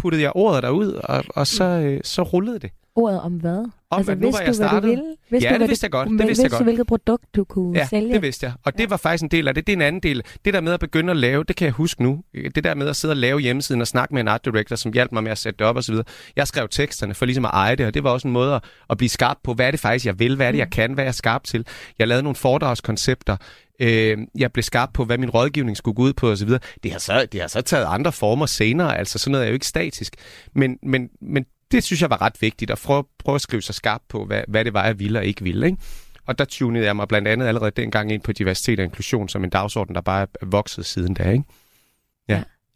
[0.07, 2.71] puttede jeg ordet derud, og, og så, øh, så rullede det.
[2.97, 3.57] Ordet om hvad?
[3.91, 4.91] Om, altså, nu var jeg du, hvad du startet.
[4.91, 5.05] ville?
[5.31, 6.59] Vidste Ja, du, det vidste jeg godt, det men vidste jeg vidste godt.
[6.61, 8.13] du, hvilket produkt du kunne Ja, sælge?
[8.13, 8.53] det vidste jeg.
[8.65, 9.67] Og det var faktisk en del af det.
[9.67, 10.23] Det er en anden del.
[10.45, 12.23] Det der med at begynde at lave, det kan jeg huske nu.
[12.55, 14.93] Det der med at sidde og lave hjemmesiden og snakke med en art director, som
[14.93, 15.95] hjalp mig med at sætte det op osv.
[16.37, 18.65] Jeg skrev teksterne for ligesom at eje det, og det var også en måde at,
[18.91, 20.93] at blive skarp på, hvad er det faktisk, jeg vil, hvad er det, jeg kan,
[20.93, 21.67] hvad er jeg skarp til.
[21.99, 23.37] Jeg lavede nogle foredragskoncepter.
[23.81, 26.49] Øh, jeg blev skarp på, hvad min rådgivning skulle gå ud på osv.
[26.83, 29.55] Det har så, det har så taget andre former senere, altså sådan noget er jo
[29.55, 30.17] ikke statisk.
[30.55, 33.75] Men, men, men det synes jeg var ret vigtigt, at prøve, prøve at skrive sig
[33.75, 35.67] skarp på, hvad, hvad det var, jeg ville og ikke ville.
[35.67, 35.79] Ikke?
[36.27, 39.45] Og der tunede jeg mig blandt andet allerede dengang ind på diversitet og inklusion som
[39.45, 41.31] en dagsorden, der bare er vokset siden da.
[41.31, 41.45] Ikke?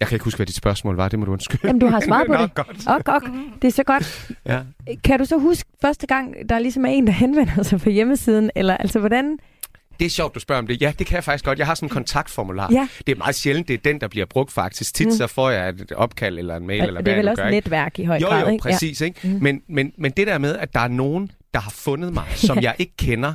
[0.00, 1.66] Jeg kan ikke huske, hvad dit spørgsmål var, det må du undskylde.
[1.66, 2.54] Jamen, du har svaret på det.
[2.54, 2.88] godt.
[2.88, 3.30] Ok, ok.
[3.62, 4.32] Det er så godt.
[4.46, 4.60] Ja.
[5.04, 8.50] Kan du så huske første gang, der ligesom er en, der henvender sig på hjemmesiden?
[8.54, 9.38] Eller altså, hvordan...
[10.00, 10.82] Det er sjovt, du spørger om det.
[10.82, 11.58] Ja, det kan jeg faktisk godt.
[11.58, 12.68] Jeg har sådan en kontaktformular.
[12.72, 12.88] Ja.
[13.06, 14.94] Det er meget sjældent, det er den, der bliver brugt faktisk.
[14.94, 15.12] Tit Mm.
[15.12, 17.42] så får jeg et opkald eller en mail, eller Og hvad det er vel også
[17.42, 18.62] gør, netværk i høj Jo, grad, jo, ikke?
[18.62, 19.00] præcis.
[19.00, 19.28] Ikke?
[19.28, 19.38] Mm.
[19.42, 22.58] Men, men, men det der med, at der er nogen, der har fundet mig, som
[22.62, 23.34] jeg ikke kender,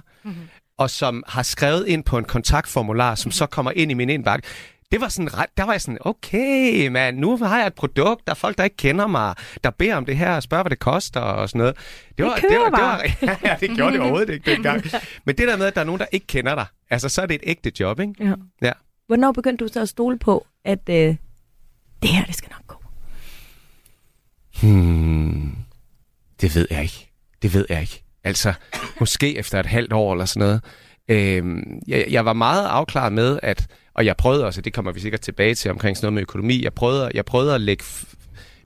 [0.78, 4.48] og som har skrevet ind på en kontaktformular, som så kommer ind i min indbakke,
[4.92, 8.28] det var sådan ret, der var jeg sådan, okay, man, nu har jeg et produkt,
[8.28, 10.70] der er folk, der ikke kender mig, der beder om det her, og spørger, hvad
[10.70, 11.76] det koster og sådan noget.
[12.18, 14.84] Det var, køber det var, det var, ja, det gjorde det overhovedet ikke dengang.
[15.26, 17.26] Men det der med, at der er nogen, der ikke kender dig, altså så er
[17.26, 18.14] det et ægte job, ikke?
[18.20, 18.34] Ja.
[18.62, 18.72] Ja.
[19.08, 21.16] Hvornår begyndte du så at stole på, at øh,
[22.02, 22.84] det her, det skal nok gå?
[24.62, 25.56] Hmm,
[26.42, 27.12] det ved jeg ikke.
[27.42, 28.04] Det ved jeg ikke.
[28.24, 28.54] Altså,
[29.00, 30.62] måske efter et halvt år eller sådan noget.
[31.08, 35.00] Øhm, jeg, jeg var meget afklaret med, at, og jeg prøvede også, det kommer vi
[35.00, 37.84] sikkert tilbage til omkring sådan noget med økonomi, jeg prøvede, jeg prøvede at lægge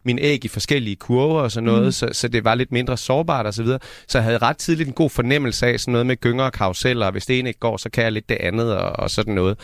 [0.04, 1.92] mine æg i forskellige kurver og sådan noget, mm.
[1.92, 3.80] så, så det var lidt mindre sårbart og så videre.
[4.08, 7.06] Så jeg havde ret tidligt en god fornemmelse af sådan noget med gynger og karuseller,
[7.06, 9.34] og hvis det ene ikke går, så kan jeg lidt det andet og, og sådan
[9.34, 9.58] noget.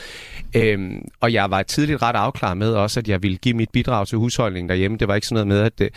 [0.56, 4.08] Øhm, og jeg var tidligt ret afklaret med også, at jeg ville give mit bidrag
[4.08, 4.98] til husholdningen derhjemme.
[4.98, 5.90] Det var ikke sådan noget med, at det,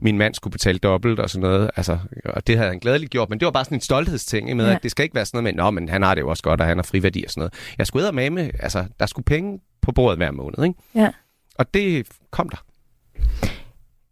[0.00, 1.70] min mand skulle betale dobbelt og sådan noget.
[1.76, 4.56] Altså, og det havde han glædeligt gjort, men det var bare sådan en stolthedsting ikke?
[4.56, 4.74] med, ja.
[4.74, 6.42] at det skal ikke være sådan noget med, nå, men han har det jo også
[6.42, 7.54] godt, og han har friværdi og sådan noget.
[7.78, 10.80] Jeg skulle med med, altså, der skulle penge på bordet hver måned, ikke?
[10.94, 11.10] Ja.
[11.54, 12.64] Og det kom der.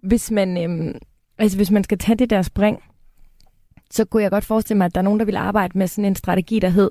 [0.04, 0.98] Hvis man, øhm,
[1.38, 2.82] altså hvis man skal tage det der spring,
[3.90, 6.04] så kunne jeg godt forestille mig, at der er nogen, der vil arbejde med sådan
[6.04, 6.90] en strategi, der hed,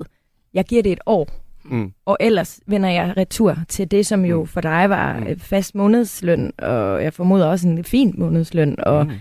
[0.54, 1.28] jeg giver det et år,
[1.66, 1.92] Mm.
[2.04, 4.46] og ellers vender jeg retur til det, som jo Mm.
[4.46, 5.38] for dig var Mm.
[5.40, 8.76] fast månedsløn, og jeg formoder også en fin månedsløn.
[8.86, 9.12] Og Mm.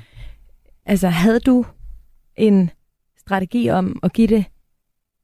[0.85, 1.65] altså, havde du
[2.35, 2.69] en
[3.19, 4.45] strategi om at give det,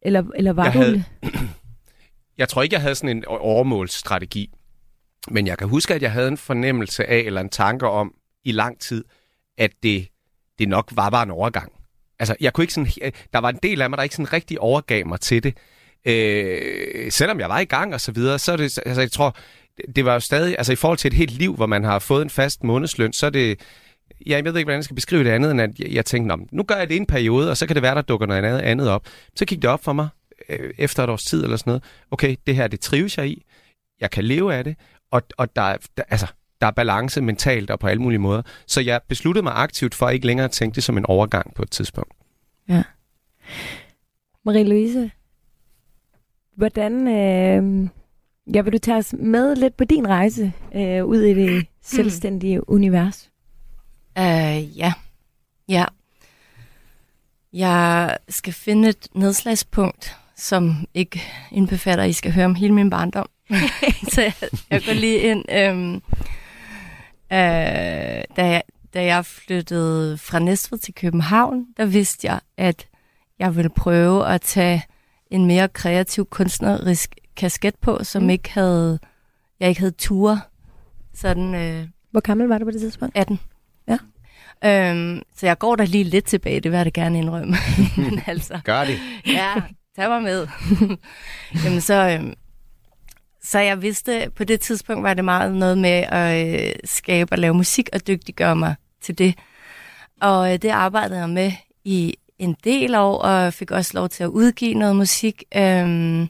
[0.02, 0.80] eller, eller var Jeg du...
[0.80, 1.04] havde-
[2.38, 4.50] Jeg tror ikke, jeg havde sådan en overmålsstrategi.
[5.32, 8.52] Men jeg kan huske, at jeg havde en fornemmelse af, eller en tanke om i
[8.52, 9.04] lang tid,
[9.58, 10.08] at det,
[10.60, 11.72] det nok var bare en overgang.
[12.20, 14.34] Altså, jeg kunne ikke sådan, øh, der var en del af mig, der ikke sådan
[14.34, 15.58] rigtig overgav mig til det.
[16.06, 19.36] Øh, selvom jeg var i gang og så videre, så er det, altså jeg tror,
[19.96, 22.22] det- var jo stadig, altså i forhold til et helt liv, hvor man har fået
[22.22, 23.60] en fast månedsløn, så er det,
[24.26, 26.36] ja, jeg ved ikke, hvordan jeg skal beskrive det andet, end at jeg, jeg tænkte,
[26.52, 28.44] nu gør jeg det i en periode, og så kan det være, der dukker noget
[28.46, 29.06] andet, andet op.
[29.36, 30.08] Så gik det op for mig,
[30.50, 33.46] øh, efter et års tid eller sådan noget, okay, det her, det trives jeg i,
[34.02, 34.76] jeg kan leve af det,
[35.12, 36.28] og, og der, der, altså,
[36.62, 38.42] der er balance mentalt og på alle mulige måder.
[38.68, 41.62] Så jeg besluttede mig aktivt for ikke længere at tænke det som en overgang på
[41.62, 42.14] et tidspunkt.
[44.50, 45.10] Marie-Louise,
[46.56, 47.08] hvordan...
[47.08, 47.90] Øh,
[48.54, 52.70] ja, vil du tage os med lidt på din rejse øh, ud i det selvstændige
[52.70, 53.30] univers?
[54.18, 54.94] Øh, ja.
[55.70, 55.86] Ja.
[57.54, 62.90] Jeg skal finde et nedslagspunkt, som ikke indbefatter, at I skal høre om hele min
[62.90, 63.30] barndom.
[64.14, 64.34] så jeg,
[64.70, 65.52] jeg går lige ind.
[65.52, 66.02] Øhm,
[67.32, 67.38] øh,
[68.36, 68.62] da, jeg,
[68.94, 72.88] da jeg flyttede fra Næstved til København, der vidste jeg, at
[73.40, 74.84] jeg ville prøve at tage
[75.32, 78.30] en mere kreativ kunstnerisk kasket på, som Mm.
[78.30, 79.00] ikke havde,
[79.60, 80.42] jeg ikke havde ture.
[81.14, 83.18] Sådan, øh, Hvor gammel var du på det tidspunkt?
[83.18, 83.40] 18.
[83.88, 83.98] Ja.
[84.66, 87.56] Øhm, så jeg går der lige lidt tilbage, det vil jeg da gerne indrømme.
[87.98, 89.00] Men altså, Gør det.
[89.28, 89.54] ja,
[89.96, 90.48] tag mig med.
[91.66, 92.34] Jamen så, øhm,
[93.50, 97.38] så jeg vidste, på det tidspunkt var det meget noget med at øh, skabe og
[97.38, 99.36] lave musik og dygtiggøre mig til det.
[100.22, 101.52] Og øh, det arbejdede jeg med
[101.84, 105.44] i en del år, og fik også lov til at udgive noget musik.
[105.56, 106.30] Øhm,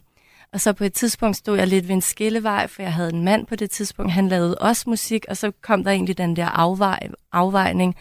[0.54, 3.24] og så på et tidspunkt stod jeg lidt ved en skillevej, for jeg havde en
[3.24, 6.46] mand på det tidspunkt, han lavede også musik, og så kom der egentlig den der
[6.46, 7.96] afvej, afvejning,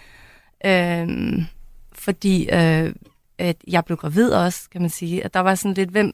[0.64, 1.46] øhm,
[1.92, 2.92] fordi øh,
[3.38, 5.24] at jeg blev gravid også, kan man sige.
[5.24, 6.12] At der var sådan lidt, hvem,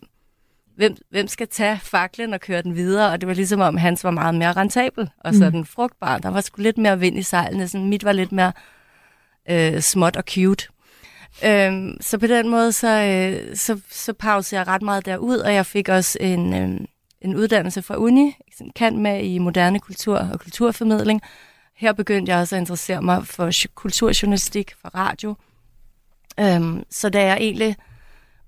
[0.76, 3.12] hvem, hvem skal tage faklen og køre den videre?
[3.12, 5.38] Og det var ligesom om, hans var meget mere rentabel og Mm.
[5.38, 6.18] sådan frugtbar.
[6.18, 7.68] Der var sgu lidt mere vind i sejlene.
[7.68, 8.52] Sådan, mit var lidt mere
[9.50, 10.66] øh, småt og cute.
[11.44, 15.54] Øhm, så på den måde, så, øh, så, så pausede jeg ret meget derud, og
[15.54, 16.80] jeg fik også en, øh,
[17.20, 18.36] en uddannelse fra uni,
[18.76, 21.22] kan med i moderne kultur og kulturformidling.
[21.76, 25.34] Her begyndte jeg også at interessere mig for jo- kulturjournalistik, for radio.
[26.40, 27.76] Øhm, så da jeg egentlig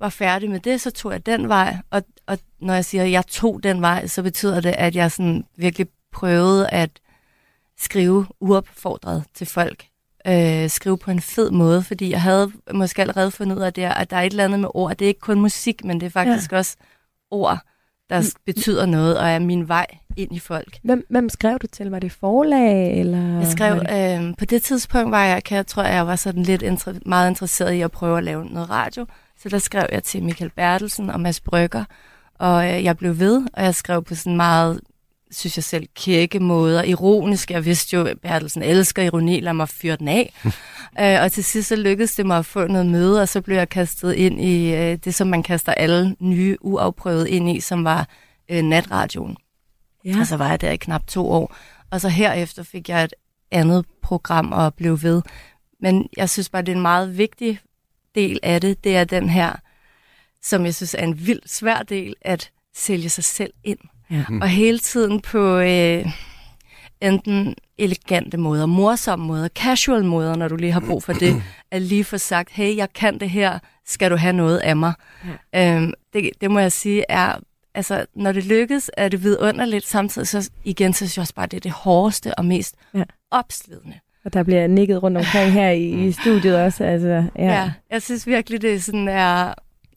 [0.00, 3.10] var færdig med det, så tog jeg den vej, og, og når jeg siger, at
[3.10, 6.90] jeg tog den vej, så betyder det, at jeg sådan virkelig prøvede at
[7.78, 9.84] skrive uopfordret til folk.
[10.26, 13.82] Øh, skrive på en fed måde, fordi jeg havde måske allerede fundet ud af det,
[13.82, 14.96] at der er et eller andet med ord.
[14.96, 16.56] Det er ikke kun musik, men det er faktisk ja.
[16.56, 16.76] også
[17.30, 17.58] ord,
[18.10, 20.78] der s- betyder noget, og er min vej ind i folk.
[20.84, 21.90] Hvem, hvem skrev du til?
[21.90, 23.00] Var det forlag?
[23.00, 24.20] Eller Jeg skrev, det...
[24.28, 27.30] øh, på det tidspunkt var jeg, kan jeg tror, jeg var sådan lidt inter- meget
[27.30, 29.06] interesseret i at prøve at lave noget radio.
[29.38, 31.84] Så der skrev jeg til Michael Bertelsen og Mads Brygger,
[32.34, 34.80] og øh, jeg blev ved, og jeg skrev på sådan meget
[35.30, 37.50] synes jeg selv, kække måder, ironisk.
[37.50, 40.34] Jeg vidste jo, at Bertelsen elsker ironi, lad mig fyre den af.
[41.00, 43.56] øh, og til sidst så lykkedes det mig at få noget møde, og så blev
[43.56, 47.84] jeg kastet ind i øh, det, som man kaster alle nye uafprøvede ind i, som
[47.84, 48.08] var
[48.48, 49.36] øh, natradioen.
[50.04, 50.20] Ja.
[50.20, 51.56] Og så var jeg der i knap to år.
[51.90, 53.14] Og så herefter fik jeg et
[53.50, 55.22] andet program og blev ved.
[55.80, 57.60] Men jeg synes bare, det er en meget vigtig
[58.16, 58.84] del af det.
[58.84, 59.52] Det er den her,
[60.42, 63.78] som jeg synes er en vild svær del, at sælge sig selv ind.
[64.10, 64.24] Ja.
[64.40, 66.06] Og hele tiden på øh,
[67.00, 71.82] enten elegante måder, morsomme måder, casual måder, når du lige har brug for det, at
[71.82, 74.92] lige få sagt, hey, jeg kan det her, skal du have noget af mig?
[75.52, 75.76] Ja.
[75.76, 77.38] Øhm, det, det må jeg sige er,
[77.74, 81.46] altså, når det lykkes, er det vidunderligt, samtidig så igen, så synes jeg også bare,
[81.46, 83.04] det er det hårdeste og mest ja.
[83.30, 84.00] opslidende.
[84.26, 86.84] Og der bliver nikket rundt omkring her i, i studiet også.
[86.84, 87.44] Altså, ja.
[87.44, 89.54] ja, jeg synes virkelig, det sådan er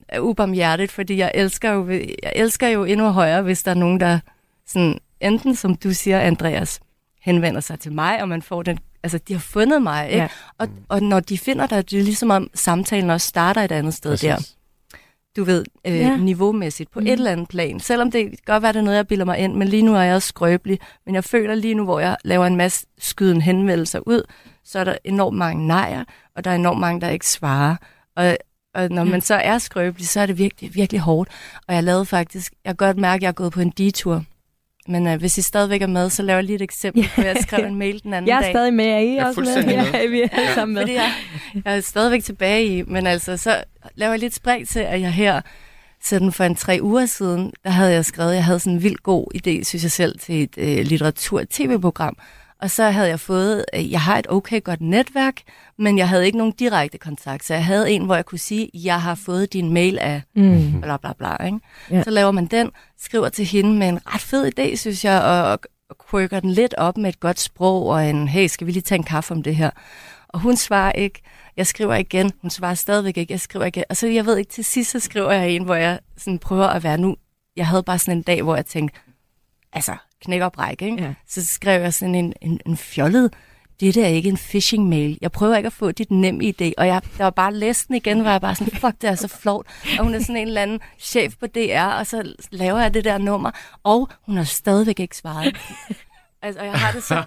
[0.10, 1.90] er ubarmhjertigt, fordi jeg elsker, jo,
[2.24, 4.20] jeg elsker jo endnu højere, hvis der er nogen, der
[4.68, 6.80] sådan, enten som du siger, Andreas,
[7.22, 10.22] henvender sig til mig, og man får den, altså de har fundet mig, ikke?
[10.22, 10.28] Ja.
[10.58, 13.94] Og, og når de finder dig, det er ligesom om samtalen også starter et andet
[13.94, 14.28] sted Præcis.
[14.28, 14.38] der.
[15.40, 16.18] Du ved, øh, ja.
[16.18, 17.06] niveaumæssigt, på mm.
[17.06, 17.80] et eller andet plan.
[17.80, 19.96] Selvom det kan godt være, det er noget, jeg bilder mig ind, men lige nu
[19.96, 20.80] er jeg også skrøbelig.
[21.06, 24.24] Men jeg føler lige nu, hvor jeg laver en masse skyden henvendelser ud,
[24.64, 26.04] så er der enormt mange nejer,
[26.36, 27.76] og der er enormt mange, der ikke svarer.
[28.16, 28.38] Og,
[28.74, 31.30] og når man så er skrøbelig, så er det virkelig, virkelig hårdt.
[31.68, 34.24] Og jeg lavede faktisk, jeg kan godt mærke, at jeg er gået på en detur.
[34.88, 37.38] Men uh, hvis I stadigvæk er med, så laver jeg lige et eksempel på, jeg
[37.42, 38.32] skrev en mail den anden dag.
[38.32, 38.52] Jeg er dag.
[38.52, 39.66] stadig med, er I jeg også med?
[39.66, 39.74] med?
[39.74, 40.54] Ja, vi er ja.
[40.54, 40.82] sammen med.
[40.82, 41.12] Fordi jeg,
[41.66, 43.64] jeg er stadigvæk tilbage i, men altså, så
[43.96, 45.42] laver jeg lidt spring til, at jeg her,
[46.04, 48.98] sådan for en tre uger siden, der havde jeg skrevet, jeg havde sådan en vild
[48.98, 52.18] god idé, synes jeg selv, til et uh, litteratur-tv-program,
[52.62, 55.42] og så havde jeg fået, øh, jeg har et okay godt netværk,
[55.78, 57.46] men jeg havde ikke nogen direkte kontakt.
[57.46, 60.82] Så jeg havde en, hvor jeg kunne sige, jeg har fået din mail af mm.
[60.82, 61.46] bla bla bla.
[61.46, 61.60] Ikke?
[61.92, 62.04] Ja.
[62.04, 65.60] Så laver man den, skriver til hende med en ret fed idé, synes jeg, og,
[65.90, 68.82] og krykker den lidt op med et godt sprog, og en, hey, skal vi lige
[68.82, 69.70] tage en kaffe om det her?
[70.28, 71.22] Og hun svarer ikke.
[71.58, 72.32] Jeg skriver igen.
[72.42, 73.32] Hun svarer stadigvæk ikke.
[73.32, 73.84] Jeg skriver igen.
[73.90, 76.68] Og så, jeg ved ikke, til sidst så skriver jeg en, hvor jeg sådan prøver
[76.68, 77.16] at være nu.
[77.56, 79.00] Jeg havde bare sådan en dag, hvor jeg tænkte,
[79.74, 81.04] altså, knæk og bræk, ikke?
[81.04, 81.14] Ja.
[81.28, 83.34] Så skrev jeg sådan en, en, en fjollet,
[83.80, 85.18] det der er ikke en phishing-mail.
[85.22, 88.20] Jeg prøver ikke at få dit nem idé, og jeg, der var bare læsten igen,
[88.20, 89.66] hvor jeg bare sådan, fuck, det er så flot.
[89.98, 93.04] Og hun er sådan en eller anden chef på DR, og så laver jeg det
[93.04, 93.52] der nummer,
[93.84, 95.56] og hun har stadigvæk ikke svaret.
[96.42, 97.24] Altså, og jeg har det så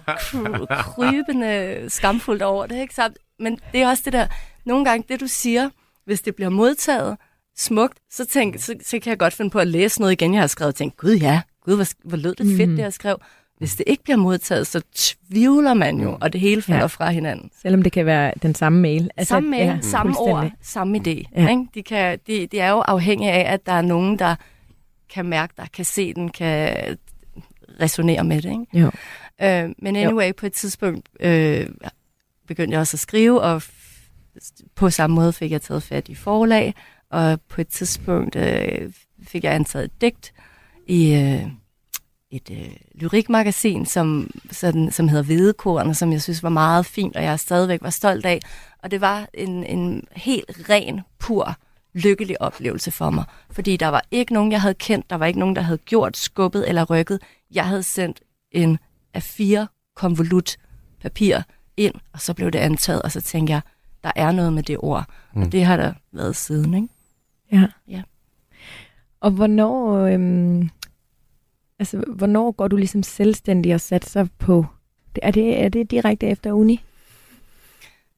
[0.69, 2.95] krybende skamfuldt over det, ikke?
[2.95, 4.27] Så, men det er også det der,
[4.65, 5.69] nogle gange det du siger,
[6.05, 7.17] hvis det bliver modtaget
[7.57, 10.41] smukt, så, tænk, så, så kan jeg godt finde på at læse noget igen, jeg
[10.41, 12.75] har skrevet, og tænke, gud ja, gud, hvor, hvor lød det fedt, mm.
[12.75, 13.17] det jeg skrev.
[13.57, 16.85] Hvis det ikke bliver modtaget, så tvivler man jo, og det hele falder ja.
[16.85, 17.51] fra hinanden.
[17.61, 19.09] Selvom det kan være den samme mail.
[19.17, 21.23] Altså, samme mail, ja, samme ord, samme idé.
[21.35, 21.49] Ja.
[21.49, 21.65] Ikke?
[21.73, 24.35] De, kan, de, de er jo afhængige af, at der er nogen, der
[25.13, 26.77] kan mærke dig, kan se den, kan
[27.79, 28.49] resonere med det.
[28.49, 28.65] Ikke?
[28.73, 28.91] Jo.
[29.41, 30.33] Øh, men anyway, jo.
[30.37, 31.67] på et tidspunkt øh,
[32.47, 33.63] begyndte jeg også at skrive, og
[34.75, 36.73] på samme måde fik jeg taget fat i forlag,
[37.09, 38.91] og på et tidspunkt øh,
[39.27, 40.33] fik jeg antaget et digt,
[40.87, 41.47] i øh,
[42.31, 47.15] et øh, lyrikmagasin, som, sådan, som hedder Hvidekorn, og som jeg synes var meget fint,
[47.15, 48.39] og jeg stadigvæk var stolt af.
[48.79, 51.55] Og det var en, en helt ren, pur,
[51.93, 53.23] lykkelig oplevelse for mig.
[53.51, 56.17] Fordi der var ikke nogen, jeg havde kendt, der var ikke nogen, der havde gjort,
[56.17, 57.19] skubbet eller rykket.
[57.51, 58.77] Jeg havde sendt en
[59.13, 60.57] af fire konvolut
[61.01, 61.41] papir
[61.77, 63.61] ind, og så blev det antaget, og så tænkte jeg,
[64.03, 65.05] der er noget med det ord.
[65.33, 65.41] Mm.
[65.41, 66.87] Og det har der været siden, ikke?
[67.51, 67.67] Ja.
[67.87, 68.01] ja.
[69.23, 70.69] Og hvornår, øhm,
[71.79, 74.65] altså, hvornår går du ligesom selvstændig og satser på,
[75.21, 76.83] er det, er det direkte efter uni?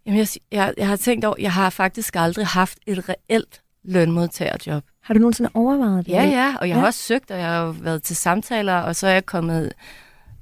[0.06, 4.84] Jamen, jeg, jeg, jeg har tænkt over, jeg har faktisk aldrig haft et reelt lønmodtagerjob.
[5.02, 6.12] Har du nogensinde overvejet det?
[6.12, 6.80] Ja, ja, og jeg ja.
[6.80, 9.74] har også søgt, og jeg har været til samtaler, og så er jeg kommet...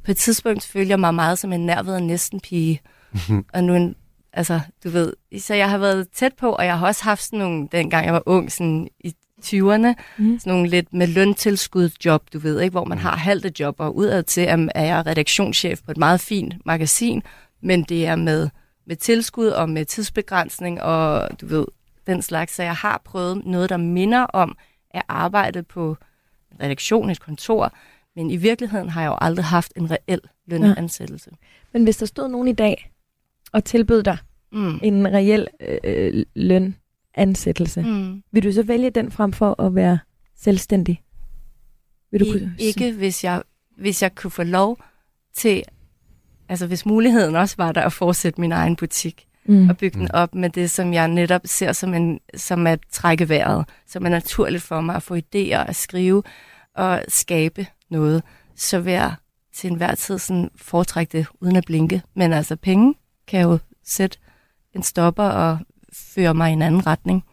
[0.06, 2.82] På et tidspunkt følger jeg mig meget som en nærved næsten pige.
[3.54, 3.95] og nu en,
[4.34, 7.39] altså, du ved, så jeg har været tæt på, og jeg har også haft sådan
[7.39, 10.39] nogle, dengang jeg var ung, sådan i 20'erne, mm.
[10.39, 13.03] sådan nogle lidt med løntilskud job, du ved, ikke, hvor man mm.
[13.03, 14.43] har halvt et job, og udad til
[14.75, 17.23] er jeg redaktionschef på et meget fint magasin,
[17.62, 18.49] men det er med,
[18.86, 21.65] med tilskud og med tidsbegrænsning, og du ved,
[22.08, 22.56] den slags.
[22.56, 24.58] Så jeg har prøvet noget, der minder om
[24.91, 25.97] at arbejde på
[26.51, 27.73] en redaktion, et kontor,
[28.15, 31.29] men i virkeligheden har jeg jo aldrig haft en reel lønansættelse.
[31.32, 31.38] Ja.
[31.73, 32.91] Men hvis der stod nogen i dag
[33.51, 34.17] og tilbød dig
[34.51, 34.79] mm.
[34.84, 35.47] en reel
[35.84, 36.75] øh, løn,
[37.15, 37.82] ansættelse.
[37.82, 38.23] Mm.
[38.32, 39.99] Vil du så vælge den frem for at være
[40.38, 41.02] selvstændig?
[42.12, 42.56] Vil du I, kunne...
[42.60, 43.41] Ikke hvis jeg,
[43.78, 44.80] hvis jeg kunne få lov
[45.36, 45.63] til,
[46.49, 49.69] altså hvis muligheden også var der at fortsætte min egen butik mm.
[49.69, 50.12] og bygge den mm.
[50.13, 54.10] op med det, som jeg netop ser som, en, som at trække vejret, som er
[54.10, 56.23] naturligt for mig at få idéer at skrive
[56.76, 58.23] og skabe noget,
[58.56, 59.13] så vil jeg
[59.54, 62.02] til enhver tid sådan foretrække det uden at blinke.
[62.13, 62.95] Men altså penge
[63.28, 64.17] kan jo sætte
[64.76, 65.60] en stopper og
[65.95, 67.23] føre mig i en anden retning.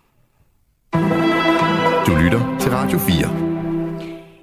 [2.07, 3.51] Du lytter til Radio 4.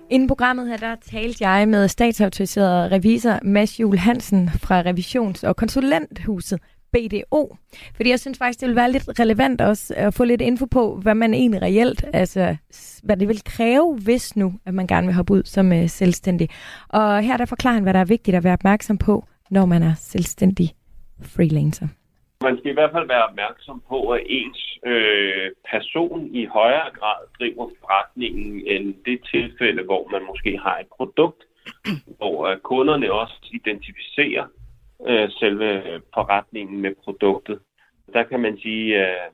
[0.10, 5.56] Inden programmet her, der talte jeg med statsautoriseret revisor Mads Jule Hansen fra Revisions- og
[5.56, 6.60] Konsulenthuset
[6.92, 7.56] BDO.
[7.96, 11.00] Fordi jeg synes faktisk, det vil være lidt relevant også at få lidt info på,
[11.02, 12.56] hvad man egentlig reelt, altså
[13.04, 16.50] hvad det vil kræve, hvis nu, at man gerne vil hoppe ud som uh, selvstændig.
[16.90, 19.84] Og her der forklarer han, hvad der er vigtigt at være opmærksom på, når man
[19.84, 20.74] er selvstændig
[21.22, 21.88] freelancer.
[22.42, 27.22] Man skal i hvert fald være opmærksom på, at ens øh, person i højere grad
[27.40, 31.44] driver forretningen end det tilfælde, hvor man måske har et produkt,
[32.18, 34.46] hvor øh, kunderne også identificerer
[35.08, 37.60] øh, selve forretningen med produktet.
[38.14, 39.32] Der kan man sige, at øh,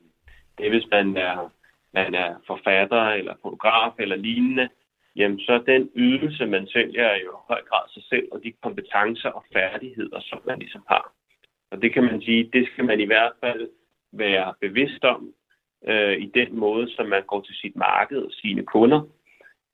[0.57, 1.51] det hvis man er,
[1.93, 4.69] man er forfatter eller fotograf eller lignende,
[5.15, 8.53] jamen så den ydelse, man sælger, er jo i høj grad sig selv og de
[8.63, 11.13] kompetencer og færdigheder, som man ligesom har.
[11.73, 13.69] Og det kan man sige, det skal man i hvert fald
[14.11, 15.33] være bevidst om
[15.87, 19.01] øh, i den måde, som man går til sit marked og sine kunder,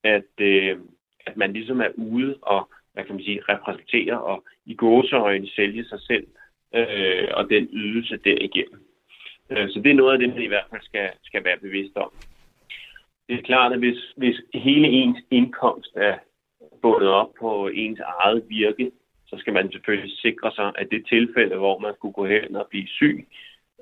[0.03, 0.77] at, øh,
[1.25, 5.85] at man ligesom er ude og hvad kan man sige, repræsentere og i gåseøjne sælge
[5.85, 6.27] sig selv
[6.75, 8.81] øh, og den ydelse derigennem.
[9.49, 11.97] Øh, så det er noget af det, man i hvert fald skal, skal være bevidst
[11.97, 12.12] om.
[13.27, 16.17] Det er klart, at hvis, hvis hele ens indkomst er
[16.81, 18.91] bundet op på ens eget virke,
[19.30, 22.68] så skal man selvfølgelig sikre sig, at det tilfælde, hvor man skulle gå hen og
[22.70, 23.28] blive syg,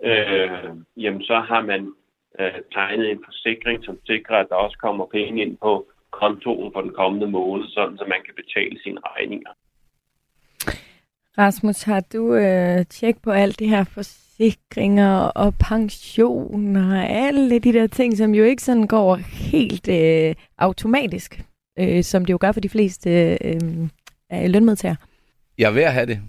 [0.04, 1.94] øh, jamen så har man
[2.40, 6.82] øh, tegnet en forsikring, som sikrer, at der også kommer penge ind på kontoen for
[6.82, 9.52] den kommende måned, sådan så man kan betale sine regninger.
[11.38, 17.74] Rasmus, har du øh, tjekket på alt det her forsikringer og pensioner og alle de
[17.74, 19.16] der ting, som jo ikke sådan går
[19.52, 21.42] helt øh, automatisk,
[21.80, 23.10] øh, som det jo gør for de fleste
[23.46, 23.90] øh,
[24.34, 24.98] øh, lønmodtagere?
[25.58, 26.20] Jeg er ved at have det,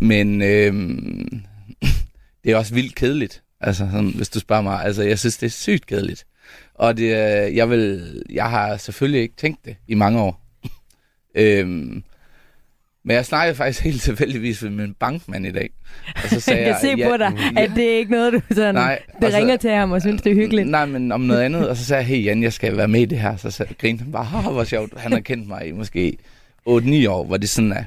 [0.00, 0.72] men øh,
[2.44, 4.84] det er også vildt kedeligt, altså, sådan, hvis du spørger mig.
[4.84, 6.26] Altså, jeg synes, det er sygt kedeligt.
[6.74, 7.10] Og det,
[7.56, 10.46] jeg, vil, jeg har selvfølgelig ikke tænkt det i mange år.
[11.34, 12.04] øhm,
[13.04, 15.70] men jeg snakkede faktisk helt tilfældigvis med min bankmand i dag.
[16.14, 18.32] Og så sagde jeg kan se ja, på dig, ja, at det er ikke noget,
[18.32, 20.68] du sådan, nej, det så, ringer til ham og synes, det er hyggeligt.
[20.68, 21.68] Nej, men om noget andet.
[21.68, 23.36] Og så sagde jeg, hey Jan, jeg skal være med i det her.
[23.36, 25.00] Så sagde, grinte han bare, hvor sjovt.
[25.00, 26.16] Han har kendt mig i måske
[26.68, 27.84] 8-9 år, hvor det sådan er.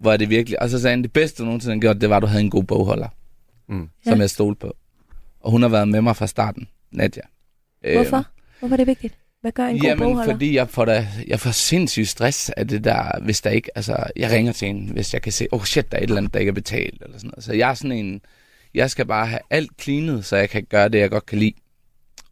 [0.00, 0.62] Hvor er det virkelig.
[0.62, 2.42] Og så sagde han, det bedste, du nogensinde har gjort, det var, at du havde
[2.42, 3.08] en god bogholder.
[3.68, 3.88] Mm.
[4.04, 4.20] Som ja.
[4.20, 4.76] jeg stole på.
[5.40, 7.22] Og hun har været med mig fra starten, Nadja.
[7.92, 8.16] Hvorfor?
[8.16, 8.24] Øh,
[8.58, 9.18] Hvorfor er det vigtigt?
[9.40, 10.32] Hvad gør en god Jamen, bogholder?
[10.32, 14.04] fordi jeg får, da, jeg får sindssygt stress af det der, hvis der ikke, altså,
[14.16, 16.34] jeg ringer til en, hvis jeg kan se, oh shit, der er et eller andet,
[16.34, 17.44] der ikke er betalt, eller sådan noget.
[17.44, 18.20] Så jeg er sådan en,
[18.74, 21.52] jeg skal bare have alt cleanet, så jeg kan gøre det, jeg godt kan lide.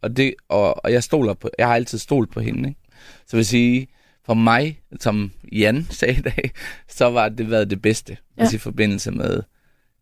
[0.01, 2.81] Og, det, og, og jeg stoler på, jeg har altid stolt på hende, ikke?
[3.27, 3.87] Så vil sige,
[4.29, 6.51] for mig, som Jan sagde i dag,
[6.87, 8.47] så var det været det bedste, ja.
[8.53, 9.41] i forbindelse med,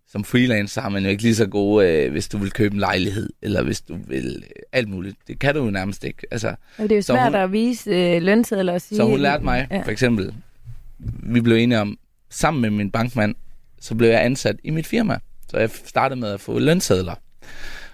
[0.08, 2.80] som freelancer har man jo ikke lige så gode, øh, hvis du vil købe en
[2.80, 5.18] lejlighed, eller hvis du vil øh, alt muligt.
[5.28, 6.28] Det kan du jo nærmest ikke.
[6.32, 8.96] Altså, det er jo svært hun, at vise øh, lønsedler og sige...
[8.96, 9.82] Så hun lærte mig, ja.
[9.82, 10.34] for eksempel,
[11.24, 11.98] vi blev enige om,
[12.30, 13.36] sammen med min bankmand,
[13.82, 15.20] så blev jeg ansat i mit firma.
[15.50, 17.16] Så jeg startede med at få lønsedler.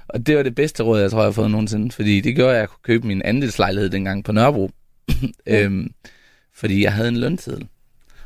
[0.08, 2.54] Og det var det bedste råd, jeg tror, jeg har fået nogensinde, fordi det gjorde,
[2.54, 4.72] at jeg kunne købe min andelslejlighed dengang på Nørrebro.
[5.48, 5.91] Øhm,
[6.56, 7.68] fordi jeg havde en lønseddel.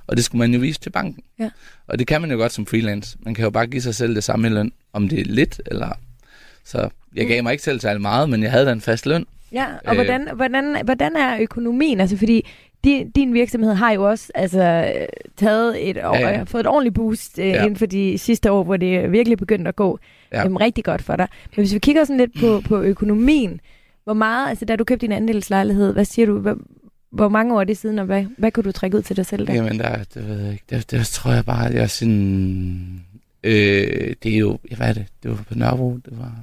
[0.07, 1.23] Og det skulle man jo vise til banken.
[1.39, 1.49] Ja.
[1.87, 3.17] Og det kan man jo godt som freelance.
[3.19, 5.61] Man kan jo bare give sig selv det samme i løn, om det er lidt
[5.65, 5.89] eller...
[6.63, 9.25] Så jeg gav mig ikke selv særlig meget, men jeg havde da en fast løn.
[9.51, 12.01] Ja, og øh, hvordan, hvordan, hvordan er økonomien?
[12.01, 12.45] Altså fordi
[12.83, 14.93] din, din virksomhed har jo også altså,
[15.37, 16.43] taget et år, ja, ja.
[16.43, 17.63] fået et ordentligt boost øh, ja.
[17.63, 19.99] inden for de sidste år, hvor det virkelig begyndte at gå
[20.31, 20.45] ja.
[20.45, 21.27] øhm, rigtig godt for dig.
[21.55, 23.59] Men hvis vi kigger sådan lidt på, på økonomien,
[24.03, 26.57] hvor meget, altså da du købte din andelslejlighed, hvad siger du, hvor
[27.11, 29.47] mange år er det siden, og hvad, hvad kunne du trække ud til dig selv
[29.47, 29.53] der?
[29.53, 30.63] Jamen, der, det ved jeg ikke.
[30.69, 33.03] Det, det tror jeg bare, jeg er sådan...
[33.43, 35.05] Øh, det er jo, hvad er det?
[35.23, 36.35] Det var på Nørrebro, det var,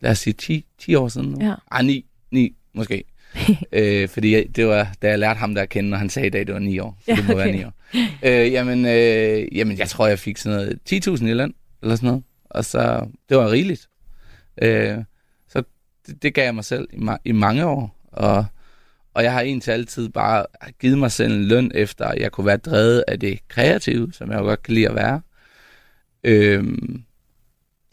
[0.00, 1.46] lad os sige, 10, 10 år siden nu.
[1.46, 1.54] Ja.
[1.70, 3.04] Ah, 9, 9 måske.
[3.72, 6.26] øh, fordi jeg, det var, da jeg lærte ham der at kende, og han sagde
[6.26, 6.98] i dag, det var 9 år.
[7.00, 7.44] Så ja, det må okay.
[7.44, 7.72] være 9 år.
[8.22, 10.78] Øh, jamen, øh, jamen, jeg tror, jeg fik sådan noget
[11.18, 12.22] 10.000 i land, eller sådan noget.
[12.44, 13.88] Og så, det var rigeligt.
[14.62, 14.98] Øh,
[15.48, 15.62] så
[16.06, 17.96] det, det gav jeg mig selv i, ma- i mange år.
[18.12, 18.44] Og
[19.16, 20.46] og jeg har egentlig altid bare
[20.80, 24.30] givet mig selv en løn efter, at jeg kunne være drevet af det kreative, som
[24.30, 25.20] jeg jo godt kan lide at være.
[26.24, 27.02] Øhm,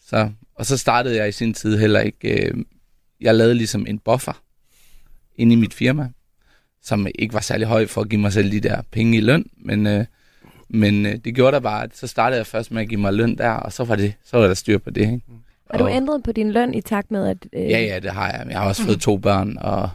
[0.06, 2.48] så, og så startede jeg i sin tid heller ikke...
[2.48, 2.58] Øh,
[3.22, 4.44] jeg lavede ligesom en buffer
[5.36, 6.10] inde i mit firma,
[6.82, 9.46] som ikke var særlig høj for at give mig selv de der penge i løn,
[9.58, 10.06] men, øh,
[10.70, 13.14] men øh, det gjorde der bare, at så startede jeg først med at give mig
[13.14, 15.02] løn der, og så var, det, så var der styr på det.
[15.02, 15.22] Ikke?
[15.72, 17.38] Har du ændret på din løn i takt med, at...
[17.54, 17.62] Øh...
[17.62, 18.48] Ja, ja, det har jeg.
[18.50, 19.90] Jeg har også fået to børn, og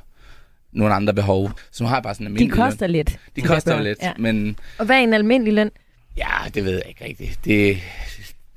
[0.78, 1.50] nogle andre behov.
[1.70, 2.92] Så nu har jeg bare sådan en almindelig De koster løn.
[2.96, 3.18] lidt.
[3.36, 4.12] De koster lidt, ja.
[4.18, 4.56] men...
[4.78, 5.70] Og hvad er en almindelig løn?
[6.16, 7.38] Ja, det ved jeg ikke rigtigt.
[7.44, 7.78] Det,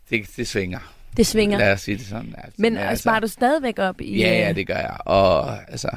[0.09, 0.93] det, det svinger.
[1.17, 1.57] Det svinger.
[1.57, 2.35] Lad os sige det sådan.
[2.37, 4.17] Altså, Men altså, sparer du stadigvæk op i...
[4.19, 4.97] Ja, ja, øh, det gør jeg.
[4.99, 5.89] Og altså,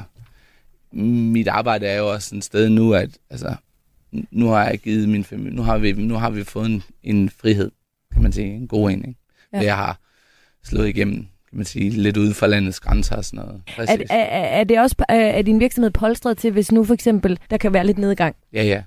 [0.91, 3.55] mit arbejde er jo også sådan et sted nu, at altså,
[4.31, 7.29] nu har jeg givet min familie, nu har vi, nu har vi fået en, en
[7.29, 7.71] frihed,
[8.13, 9.19] kan man sige, en god en, ikke?
[9.53, 9.57] Ja.
[9.59, 9.65] Ja.
[9.65, 9.99] Jeg har
[10.63, 13.61] slået igennem, kan man sige, lidt uden for landets grænser og sådan noget.
[13.67, 14.07] Er, Præcis.
[14.09, 14.15] er,
[14.59, 17.73] er det også er, er din virksomhed polstret til, hvis nu for eksempel, der kan
[17.73, 18.35] være lidt nedgang?
[18.53, 18.81] Ja, ja.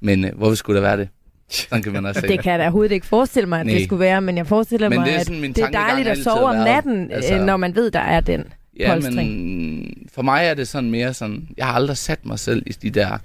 [0.00, 1.08] Men øh, hvorfor skulle der være det?
[1.48, 3.84] Sådan kan man også Det kan jeg da overhovedet ikke forestille mig, at det Nej.
[3.84, 5.26] skulle være, men jeg forestiller Men mig, det er at
[5.56, 8.44] det er dejligt at sove om natten, Altså- altså, når man ved, der er den
[8.80, 9.16] Ja, polstring.
[9.16, 12.72] men for mig er det sådan mere sådan, jeg har aldrig sat mig selv i
[12.72, 13.18] de der,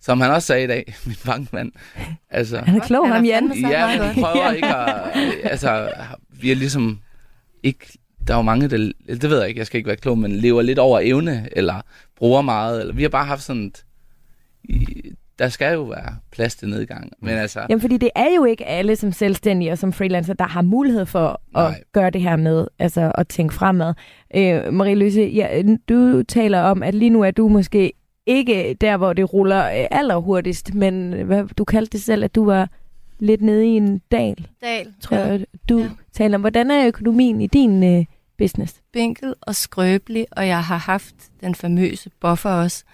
[0.00, 1.72] som han også sagde i dag, min bankmand.
[2.30, 3.52] Altså, Han er klog, Han er ham Jan.
[3.70, 4.14] ja, godt.
[4.16, 5.10] prøver ikke at,
[5.44, 5.88] altså,
[6.40, 6.98] vi er ligesom
[7.62, 10.18] ikke, der er jo mange, der, det ved jeg ikke, jeg skal ikke være klog,
[10.18, 11.80] men lever lidt over evne, eller
[12.16, 13.84] bruger meget, eller vi har bare haft sådan, et,
[15.38, 18.66] der skal jo være plads til nedgang, men altså, Jamen, fordi det er jo ikke
[18.66, 21.82] alle som selvstændige og som freelancer, der har mulighed for at Nej.
[21.92, 23.94] gøre det her med, altså at tænke fremad.
[24.34, 27.92] Øh, Marie Løse, ja, du taler om, at lige nu er du måske
[28.26, 32.44] ikke der, hvor det ruller øh, allerhurtigst, men hvad, du kaldte det selv, at du
[32.44, 32.68] var
[33.22, 35.26] lidt nede i en dal, Dal, tror ja.
[35.26, 35.88] jeg, du Ja.
[36.12, 36.40] taler om.
[36.40, 38.04] Hvordan er økonomien i din øh,
[38.38, 38.74] business?
[38.90, 42.84] spinkel og skrøbelig, og jeg har haft den famøse buffer også.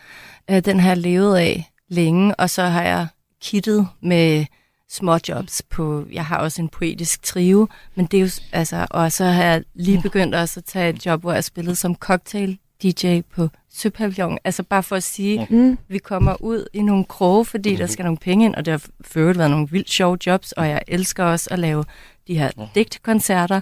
[0.51, 3.07] Øh, Den har jeg levet af længe, og så har jeg
[3.43, 4.45] kittet med
[4.91, 9.25] småjobs på, jeg har også en poetisk trio, men det er jo, altså, og så
[9.25, 13.21] har jeg lige begyndt også at tage et job, hvor jeg spillede som cocktail DJ
[13.35, 14.39] på Søpavillon.
[14.45, 15.79] Altså bare for at sige, Mm.
[15.89, 18.83] vi kommer ud i nogle kroge, fordi der skal nogle penge ind, og det har
[19.01, 21.85] for øvrigt været nogle vildt sjove jobs, og jeg elsker også at lave
[22.29, 23.61] de her digtkoncerter.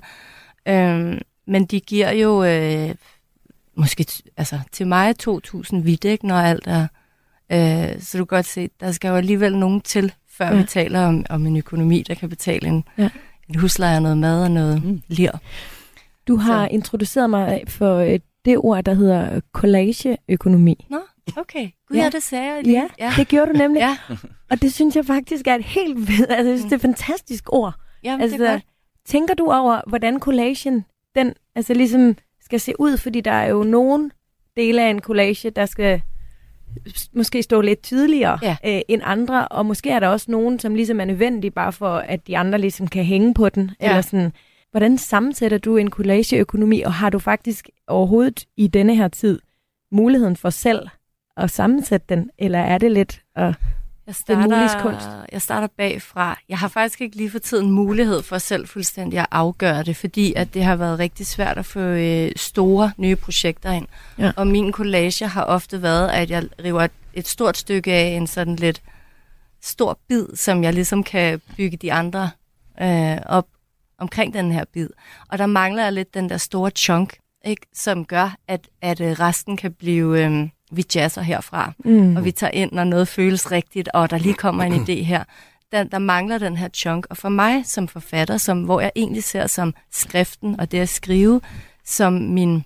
[0.69, 2.95] Øhm, men de giver jo øh,
[3.77, 6.87] måske t- altså, til mig 2.000 vidt, ikke, når alt er...
[7.53, 10.57] Øh, så du kan godt se, der skal jo alligevel nogen til, før ja.
[10.57, 13.09] Vi taler om, om en økonomi, der kan betale en, ja.
[13.49, 14.89] En husleje og noget mad og noget mm.
[14.91, 15.03] Mm.
[15.09, 15.31] lir.
[16.29, 16.75] Du har Så.
[16.75, 20.87] introduceret mig for øh, det ord, der hedder collageøkonomi.
[20.91, 20.99] Nå,
[21.37, 21.69] okay.
[21.89, 22.03] Gud, Ja.
[22.03, 22.89] ja, det sagde jeg lige.
[22.99, 23.81] Ja, det gjorde du nemlig.
[23.81, 23.97] ja.
[24.51, 27.45] Og det synes jeg faktisk er et helt altså, jeg synes, det er et fantastisk
[27.53, 27.75] ord.
[28.05, 28.63] Jamen, Altså, det er godt.
[29.07, 30.85] tænker du over, hvordan collagen,
[31.15, 32.97] den altså ligesom skal se ud?
[32.97, 34.11] Fordi der er jo nogle
[34.57, 36.03] dele af en collage, der skal
[37.13, 38.57] måske stå lidt tydeligere Ja.
[38.67, 41.89] øh, end andre, og måske er der også nogen, som ligesom er nødvendige, bare for
[41.97, 43.71] at de andre ligesom kan hænge på den.
[43.81, 43.89] Ja.
[43.89, 44.33] Eller sådan.
[44.75, 49.41] Hvordan sammensætter du en collageøkonomi, og har du faktisk overhovedet i denne her tid
[49.93, 50.89] muligheden for selv
[51.37, 53.55] at sammensætte den, eller er det lidt at
[54.07, 55.07] Jeg Den muliges starter, kunst.
[55.33, 56.39] jeg starter bagfra.
[56.49, 60.33] Jeg har faktisk ikke lige for tiden mulighed for selv fuldstændig at afgøre det, fordi
[60.37, 63.87] at det har været rigtig svært at få øh, store nye projekter ind.
[64.19, 64.33] Ja.
[64.37, 68.27] Og min collage har ofte været, at jeg river et, et stort stykke af en
[68.27, 68.83] sådan lidt
[69.63, 72.31] stor bid, som jeg ligesom kan bygge de andre
[72.83, 73.47] øh, op
[73.99, 74.89] omkring den her bid.
[75.29, 79.57] Og der mangler lidt den der store chunk, ikke, som gør, at, at øh, resten
[79.57, 82.17] kan blive, øh, vi jazzer herfra mm.
[82.17, 85.25] og vi tager ind, når noget føles rigtigt, og der lige kommer en idé her.
[85.73, 87.07] Der, der mangler den her chunk.
[87.11, 90.89] Og for mig som forfatter, som, hvor jeg egentlig ser som skriften og det at
[90.89, 91.41] skrive,
[91.85, 92.65] som min,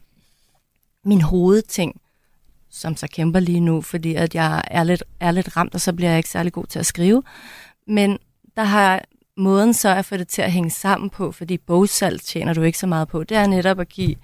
[1.04, 2.00] min hovedting,
[2.70, 5.92] som så kæmper lige nu, fordi at jeg er lidt, er lidt ramt, og så
[5.92, 7.22] bliver jeg ikke særlig god til at skrive.
[7.86, 8.18] Men
[8.56, 9.02] der har
[9.38, 12.78] måden så at få det til at hænge sammen på, fordi bogsalg tjener du ikke
[12.78, 14.14] så meget på, det er netop at give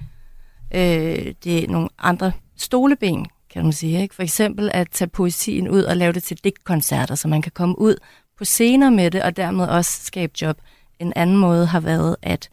[0.74, 4.02] øh, det nogle andre stoleben, kan man sige.
[4.02, 4.14] Ikke?
[4.14, 7.78] For eksempel at tage poesien ud og lave det til digtkoncerter, så man kan komme
[7.78, 7.96] ud
[8.38, 10.58] på scener med det, og dermed også skabe job.
[10.98, 12.48] En anden måde har været at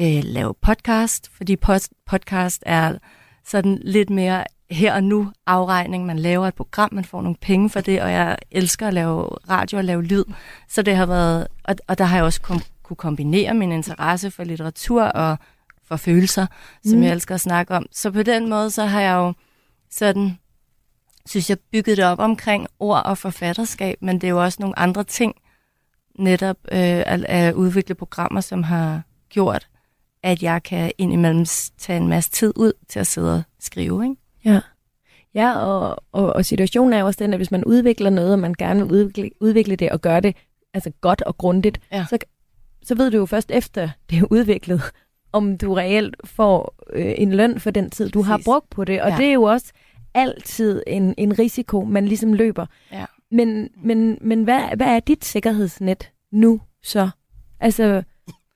[0.00, 2.98] øh, lave podcast, fordi post- podcast er
[3.46, 6.06] sådan lidt mere her og nu afregning.
[6.06, 9.22] Man laver et program, man får nogle penge for det, og jeg elsker at lave
[9.24, 10.24] radio og lave lyd.
[10.68, 14.30] Så det har været, og, og der har jeg også kom, kunne kombinere min interesse
[14.30, 15.38] for litteratur og
[15.84, 16.46] for følelser,
[16.84, 17.02] som Mm.
[17.04, 17.86] jeg elsker at snakke om.
[17.92, 19.32] Så på den måde, så har jeg jo
[19.90, 20.38] sådan,
[21.26, 24.78] synes jeg, bygget det op omkring ord og forfatterskab, men det er jo også nogle
[24.78, 25.34] andre ting,
[26.18, 29.68] netop øh, at, at udvikle programmer, som har gjort,
[30.22, 31.46] at jeg kan indimellem
[31.78, 34.04] tage en masse tid ud til at sidde og skrive.
[34.04, 34.16] Ikke?
[34.44, 34.60] Ja,
[35.34, 38.54] ja og, og, og situationen er også den, at hvis man udvikler noget, og man
[38.58, 40.36] gerne vil udvikle, udvikle det og gøre det
[40.74, 42.06] altså godt og grundigt, Ja.
[42.10, 42.18] så,
[42.82, 44.82] så ved du jo først efter det er udviklet,
[45.32, 48.44] om du reelt får øh, en løn for den tid, du har Præcis.
[48.44, 49.02] brugt på det.
[49.02, 49.16] Og Ja.
[49.16, 49.72] det er jo også
[50.14, 52.66] altid en, en risiko, man ligesom løber.
[52.92, 53.04] Ja.
[53.30, 57.10] Men, men, men hvad, hvad er dit sikkerhedsnet nu så?
[57.60, 58.02] Altså,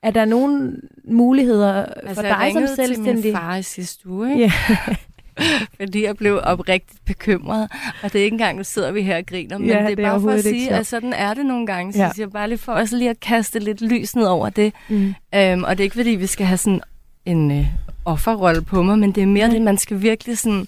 [0.03, 3.25] er der nogle muligheder for Altså, jeg dig som ringede til selvstændig?
[3.25, 4.43] min far i sidste uge, ikke?
[4.45, 4.77] Ja.
[5.81, 7.69] fordi jeg blev oprigtigt bekymret.
[8.03, 9.89] Og det er ikke engang, nu sidder vi her og griner, men Ja, det er,
[9.89, 11.93] det er bare for at sige, at sådan er det nogle gange.
[11.93, 12.11] Så Ja.
[12.19, 14.73] jeg bare lige for også lige at kaste lidt lys ned over det.
[14.89, 15.15] Mm.
[15.35, 16.81] Øhm, og det er ikke, fordi vi skal have sådan
[17.27, 17.67] en øh,
[18.05, 20.67] offerrolle på mig, men det er mere det, man skal virkelig sådan,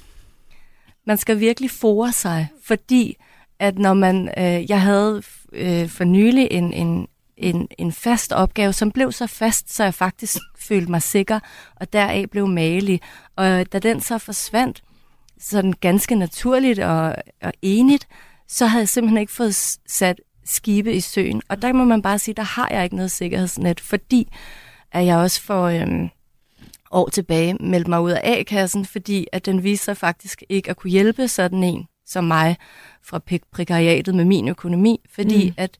[1.06, 3.16] man skal virkelig fore sig, fordi
[3.58, 7.06] at når man, øh, jeg havde øh, for nylig en, en,
[7.36, 11.40] en, en fast opgave, som blev så fast, så jeg faktisk følte mig sikker,
[11.76, 13.00] og deraf blev malig.
[13.37, 14.82] Og da den så forsvandt,
[15.41, 18.09] sådan ganske naturligt og, og enigt,
[18.49, 19.55] så havde jeg simpelthen ikke fået
[19.87, 21.43] sat skibe i søen.
[21.49, 24.28] Og der må man bare sige, der har jeg ikke noget sikkerhedsnet, fordi
[24.93, 26.09] at jeg også for øhm,
[26.91, 30.76] år tilbage meldte mig ud af A-kassen, fordi at den viste sig faktisk ikke at
[30.76, 32.57] kunne hjælpe sådan en som mig
[33.03, 33.20] fra
[33.53, 35.55] prekariatet med min økonomi, fordi mm.
[35.57, 35.78] at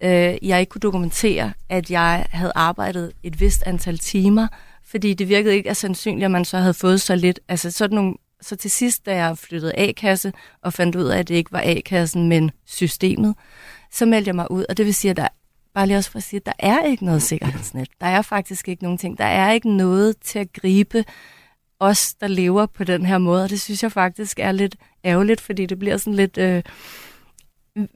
[0.00, 4.48] øh, jeg ikke kunne dokumentere, at jeg havde arbejdet et vist antal timer,
[4.92, 7.40] fordi det virkede ikke af sandsynligt, at man så havde fået så lidt.
[7.48, 10.32] Altså sådan nogle, så til sidst, da jeg flyttede A-kasse
[10.62, 13.34] og fandt ud af, at det ikke var A-kassen, men systemet,
[13.92, 15.28] så meldte jeg mig ud, og det vil sige, at der,
[15.74, 17.88] bare lige også for at sige, at der er ikke noget sikkerhedsnet.
[18.00, 19.18] Der er faktisk ikke nogen ting.
[19.18, 21.04] Der er ikke noget til at gribe
[21.80, 25.40] os, der lever på den her måde, og det synes jeg faktisk er lidt ærgerligt,
[25.40, 26.38] fordi det bliver sådan lidt...
[26.38, 26.62] Øh,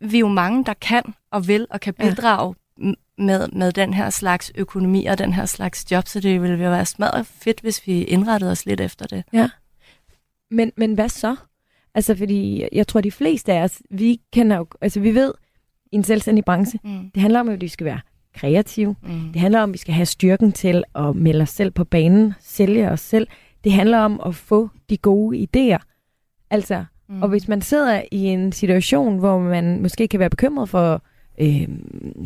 [0.01, 2.09] vi er jo mange, der kan og vil og kan Ja.
[2.11, 6.43] bidrage m- med, med den her slags økonomi og den her slags job, så det
[6.43, 9.25] ville være smadret fedt, hvis vi indrettede os lidt efter det.
[10.51, 11.37] Men, men hvad så?
[11.95, 15.33] Altså, fordi jeg tror, de fleste af os, vi kender jo, altså vi ved,
[15.93, 17.11] i en selvstændig branche, Mm.
[17.15, 18.01] det handler om, at vi skal være
[18.35, 18.97] kreative.
[19.03, 19.33] Mm.
[19.33, 22.35] Det handler om, at vi skal have styrken til at melde os selv på banen,
[22.41, 23.29] sælge os selv.
[23.65, 25.79] Det handler om at få de gode idéer.
[26.51, 27.23] Altså, Mm.
[27.23, 31.03] og hvis man sidder i en situation, hvor man måske kan være bekymret for
[31.39, 31.69] øh,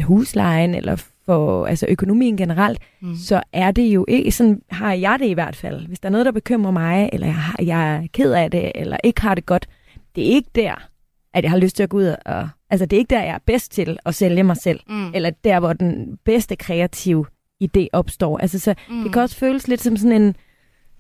[0.02, 0.96] huslejen eller
[1.26, 3.16] for altså økonomien generelt, mm.
[3.16, 5.86] så er det jo ikke, sådan har jeg det i hvert fald.
[5.86, 8.72] Hvis der er noget, der bekymrer mig, eller jeg, har, jeg er ked af det,
[8.74, 9.68] eller ikke har det godt,
[10.16, 10.88] det er ikke der,
[11.34, 12.48] at jeg har lyst til at gå ud og...
[12.70, 14.80] Altså, det er ikke der, jeg er bedst til at sælge mig selv.
[14.88, 15.14] Mm.
[15.14, 17.26] Eller der, hvor den bedste kreative
[17.64, 18.38] idé opstår.
[18.38, 19.02] Altså, så mm.
[19.02, 20.36] det kan også føles lidt som sådan en...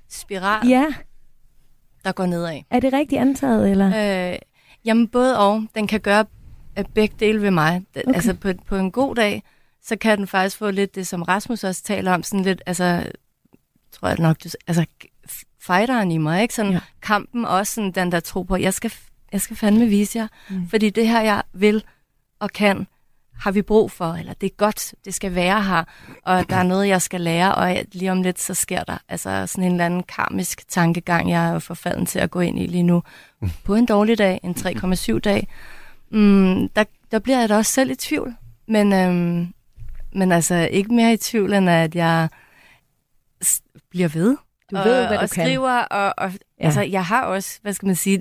[0.08, 0.86] spiral, Ja,
[2.04, 2.60] der går nedad.
[2.70, 4.32] er det rigtigt antaget, eller?
[4.32, 4.38] Øh,
[4.84, 5.62] jamen både og.
[5.74, 6.24] Den kan gøre
[6.78, 7.82] øh, begge dele ved mig.
[7.96, 8.14] Okay.
[8.14, 9.42] Altså på, på en god dag,
[9.82, 13.06] så kan den faktisk få lidt det, som Rasmus også taler om, sådan lidt, altså,
[13.92, 14.84] tror jeg nok, du, altså
[15.60, 16.54] fighteren i mig, ikke?
[16.54, 16.80] Sådan Ja.
[17.02, 18.92] kampen også, sådan den der tro på, jeg skal,
[19.32, 20.56] jeg skal fandme vise jer, Mm.
[20.56, 20.68] mm.
[20.68, 21.84] fordi det her, jeg vil
[22.40, 22.86] og kan,
[23.40, 25.84] har vi brug for, eller det er godt, det skal være her,
[26.24, 29.46] og der er noget, jeg skal lære, og lige om lidt, så sker der altså
[29.46, 32.82] sådan en eller anden karmisk tankegang, jeg er forfalden til at gå ind i lige
[32.82, 33.02] nu.
[33.64, 35.48] På en dårlig dag, en 3,7 dag,
[36.10, 38.34] mm, der, der bliver jeg da også selv i tvivl,
[38.68, 39.46] men, øhm,
[40.12, 42.28] men altså ikke mere i tvivl, end at jeg
[43.90, 44.36] bliver ved.
[44.70, 45.44] Du og, ved, hvad du og kan.
[45.44, 46.64] skriver, og, og Ja.
[46.64, 48.20] altså, jeg har også, hvad skal man sige,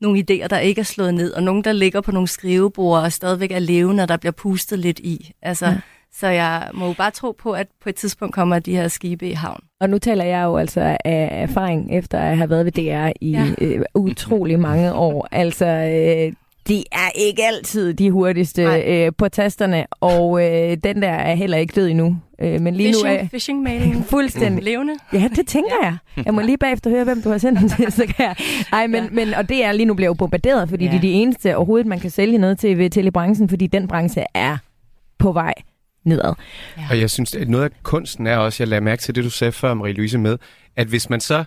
[0.00, 3.12] nogle idéer, der ikke er slået ned, og nogle, der ligger på nogle skrivebord og
[3.12, 5.32] stadigvæk er levende, og der bliver pustet lidt i.
[5.42, 5.76] Altså, Ja.
[6.12, 9.28] Så jeg må jo bare tro på, at på et tidspunkt kommer de her skibe
[9.28, 9.60] i havn.
[9.80, 13.30] Og nu taler jeg jo altså af erfaring, efter at have været ved DR i.
[13.30, 13.46] Ja.
[13.60, 15.28] øh, utrolig mange år.
[15.32, 16.32] Altså, øh,
[16.68, 18.84] de er ikke altid de hurtigste Nej.
[18.86, 22.16] øh, på tasterne, og øh, den der er heller ikke død endnu.
[22.40, 24.04] Øh, men lige Phishing, nu er phishing mailing.
[24.10, 24.64] fuldstændig.
[24.64, 24.92] Levende.
[25.12, 25.96] Ja, det tænker jeg.
[26.24, 28.36] Jeg må lige bagefter høre, hvem du har sendt den til, så kan jeg...
[28.72, 29.02] Ej, men, ja.
[29.02, 29.08] Ja.
[29.10, 30.90] men, og det er lige nu bliver jo bombarderet, fordi ja.
[30.90, 30.92] Ja.
[30.92, 34.24] det er de eneste overhovedet, man kan sælge noget til ved telebranchen, fordi den branche
[34.34, 34.56] er
[35.18, 35.54] på vej
[36.04, 36.34] nedad.
[36.90, 39.30] Og jeg synes, at noget af kunsten er også, jeg lader mærke til det, du
[39.30, 40.38] sagde før, Marie-Louise, med,
[40.76, 41.44] at hvis man så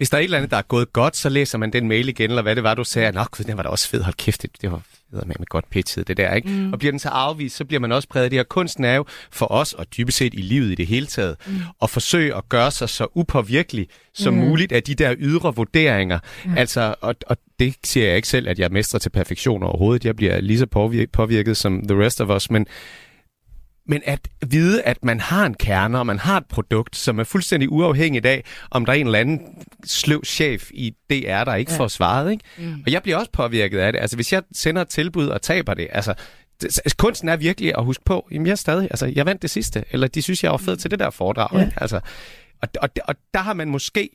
[0.00, 2.08] hvis der er et eller andet, der er gået godt, så læser man den mail
[2.08, 3.12] igen, eller hvad det var, du sagde.
[3.12, 4.02] Nå, gud, den var da også fed.
[4.02, 4.82] Hold kæft, det, det var
[5.12, 6.48] med med godt pitchet, det der, ikke?
[6.48, 6.72] Mm.
[6.72, 8.44] Og bliver den så afvist, så bliver man også præget af det her.
[8.44, 11.52] Kunsten er jo for os, og dybest set i livet i det hele taget, mm.
[11.82, 14.40] at forsøge at gøre sig så upåvirkelig som mm.
[14.40, 16.18] muligt af de der ydre vurderinger.
[16.44, 16.58] Mm.
[16.58, 20.04] Altså, og, og det siger jeg ikke selv, at jeg mestrer til perfektion overhovedet.
[20.04, 22.66] Jeg bliver lige så påvirket, påvirket som the rest of us, men
[23.90, 27.24] men at vide, at man har en kerne, og man har et produkt, som er
[27.24, 29.40] fuldstændig uafhængigt af, om der er en eller anden
[29.84, 31.78] sløv chef i DR, der ikke Ja.
[31.78, 32.30] får svaret.
[32.30, 32.44] Ikke?
[32.58, 32.82] Mm.
[32.86, 33.98] Og jeg bliver også påvirket af det.
[34.00, 36.14] Altså, hvis jeg sender et tilbud og taber det, altså,
[36.60, 39.50] det, altså, kunsten er virkelig at huske på, jamen jeg stadig, altså, jeg vandt det
[39.50, 41.48] sidste, eller de synes, jeg var fed til det der foredrag.
[41.58, 41.60] Ja.
[41.64, 41.72] Ikke?
[41.80, 42.00] Altså,
[42.62, 44.10] og, og, og der har man måske...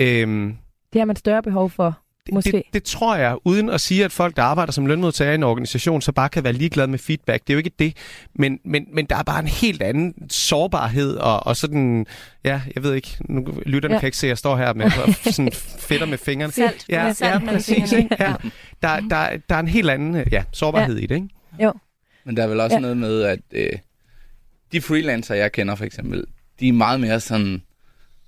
[0.00, 0.56] Øhm,
[0.92, 1.98] Det har man større behov for,
[2.32, 2.52] måske.
[2.52, 5.42] det, det tror jeg, uden at sige, at folk, der arbejder som lønmodtagere i en
[5.42, 7.42] organisation, så bare kan være ligeglade med feedback.
[7.46, 7.96] Det er jo ikke det.
[8.34, 12.06] Men, men, men der er bare en helt anden sårbarhed, og, og sådan,
[12.44, 13.96] ja, jeg ved ikke, nu lytterne Ja.
[13.96, 14.00] ja.
[14.00, 15.52] kan ikke se, at jeg står her med og sådan
[15.88, 16.52] fedter med fingrene.
[16.52, 16.84] Salt.
[16.88, 17.92] Ja, salt ja, mellem præcis.
[17.92, 18.16] Ikke?
[18.20, 18.34] Ja.
[18.82, 21.02] Der, der, der er en helt anden ja, sårbarhed ja.
[21.02, 21.28] i det, ikke?
[22.24, 22.78] Men der er vel også Ja.
[22.78, 22.80] ja.
[22.80, 23.70] noget med, at øh,
[24.72, 26.24] de freelancer, jeg kender for eksempel,
[26.60, 27.62] de er meget mere sådan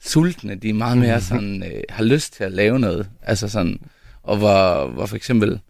[0.05, 3.11] sultne, de er meget mere sådan, øh, har lyst til at lave noget.
[3.23, 3.81] Altså sådan,
[4.23, 5.61] og hvor, hvor for eksempel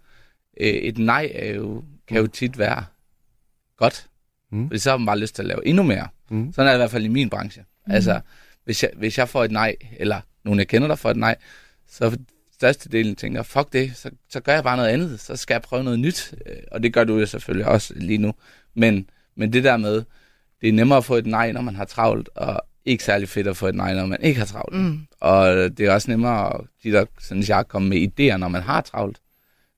[0.60, 2.84] øh, et nej er jo, kan jo tit være
[3.76, 4.06] godt.
[4.52, 4.68] Mm.
[4.68, 6.08] Fordi så har man bare lyst til at lave endnu mere.
[6.30, 6.52] Mm.
[6.52, 7.64] Sådan er det i hvert fald i min branche.
[7.86, 7.92] Mm.
[7.92, 8.20] Altså,
[8.64, 11.36] hvis jeg, hvis jeg får et nej, eller nogen jeg kender, der får et nej,
[11.88, 12.18] så
[12.52, 15.20] størstedelen tænker, fuck det, så, så gør jeg bare noget andet.
[15.20, 16.34] Så skal jeg prøve noget nyt.
[16.46, 18.34] Øh, Og det gør du jo selvfølgelig også lige nu.
[18.74, 20.02] Men, men det der med,
[20.60, 23.46] det er nemmere at få et nej, når man har travlt, og ikke særlig fedt
[23.46, 24.74] at få et nej, når man ikke har travlt.
[24.76, 24.98] Mm.
[25.20, 26.52] Og det er også nemmere,
[26.84, 29.18] de der, synes jeg, komme med idéer, når man har travlt.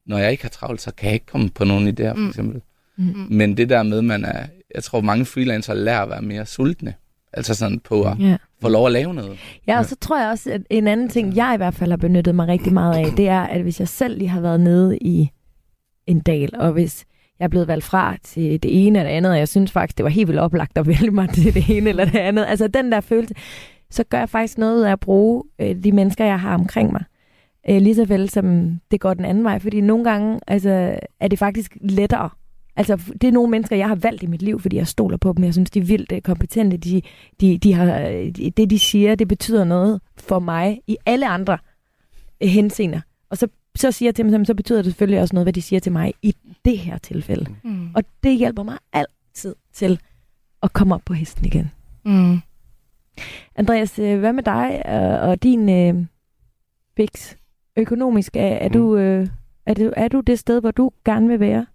[0.06, 2.28] Når jeg ikke har travlt, så kan jeg ikke komme på nogen idéer, for Mm.
[2.28, 2.60] eksempel.
[2.98, 3.26] Mm.
[3.30, 6.94] Men det der med, man er, jeg tror, mange freelancer lærer at være mere sultne.
[7.32, 8.36] Altså sådan på at Ja.
[8.62, 9.38] få lov at lave noget.
[9.66, 11.96] Ja, og så tror jeg også, at en anden ting, jeg i hvert fald har
[11.96, 14.98] benyttet mig rigtig meget af, det er, at hvis jeg selv lige har været nede
[14.98, 15.30] i
[16.06, 17.04] en dal, og hvis
[17.38, 19.98] jeg er blevet valgt fra til det ene eller det andet, og jeg synes faktisk,
[19.98, 22.68] det var helt vildt oplagt at vælge mig til det ene eller det andet, altså
[22.68, 23.34] den der følelse,
[23.90, 27.04] så gør jeg faktisk noget af at bruge øh, de mennesker, jeg har omkring mig.
[27.70, 31.28] Øh, lige så vel som det går den anden vej, fordi nogle gange altså, er
[31.28, 32.30] det faktisk lettere.
[32.76, 35.32] Altså, det er nogle mennesker, jeg har valgt i mit liv, fordi jeg stoler på
[35.36, 35.44] dem.
[35.44, 36.76] Jeg synes, de er vildt øh, kompetente.
[36.76, 37.02] De,
[37.40, 37.86] de, de har,
[38.36, 41.58] de- det, de siger, det betyder noget for mig i alle andre
[42.42, 43.00] øh, henseender.
[43.30, 45.52] Og så, så siger jeg til dem, "Jamen, så betyder det selvfølgelig også noget, hvad
[45.52, 47.46] de siger til mig i det her tilfælde.
[47.64, 47.88] Mm.
[47.94, 50.00] Og det hjælper mig altid til
[50.62, 51.70] at komme op på hesten igen.
[52.04, 52.38] Mm.
[53.56, 56.04] Andreas, øh, hvad med dig og, og din øh,
[56.96, 57.34] fix
[57.76, 58.36] økonomisk?
[58.36, 58.72] Er, er, Mm.
[58.72, 59.28] du, øh,
[59.66, 61.66] er, du, er du det sted, hvor du gerne vil være?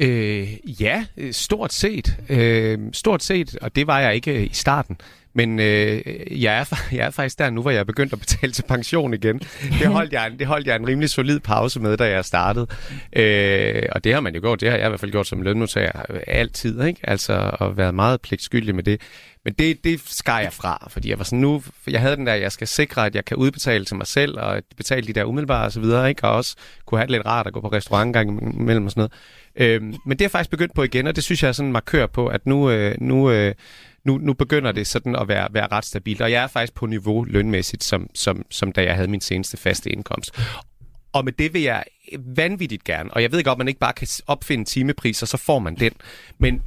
[0.00, 2.18] Øh, ja, stort set.
[2.28, 4.96] Øh, stort set, og det var jeg ikke i starten.
[5.34, 6.02] Men øh,
[6.42, 9.14] jeg, er, jeg er faktisk der nu, hvor jeg er begyndt at betale til pension
[9.14, 9.38] igen.
[9.78, 12.66] Det holdt jeg, det holdt jeg en rimelig solid pause med, da jeg startede.
[13.12, 15.42] Øh, og det har man jo gjort, det har jeg i hvert fald gjort som
[15.42, 17.00] lønmodtager øh, altid, ikke?
[17.02, 19.00] Altså, og været meget pligtskyldig med det.
[19.44, 22.34] Men det, det skar jeg fra, fordi jeg var sådan nu, jeg havde den der,
[22.34, 25.66] jeg skal sikre, at jeg kan udbetale til mig selv, og betale de der umiddelbare
[25.66, 26.24] og så videre, ikke?
[26.24, 26.56] Og også
[26.86, 29.12] kunne have det lidt rart at gå på restaurant gang imellem og sådan noget.
[29.56, 31.66] Øhm, men det er jeg faktisk begyndt på igen, og det synes jeg er sådan
[31.66, 33.54] en markør på, at nu, øh, nu, øh,
[34.04, 36.20] nu, nu begynder det sådan at være, være ret stabilt.
[36.20, 39.56] Og jeg er faktisk på niveau lønmæssigt, som, som, som da jeg havde min seneste
[39.56, 40.38] faste indkomst.
[41.12, 41.84] Og med det vil jeg
[42.18, 45.74] vanvittigt gerne, og jeg ved godt, man ikke bare kan opfinde timepriser, så får man
[45.74, 45.92] den.
[46.38, 46.62] Men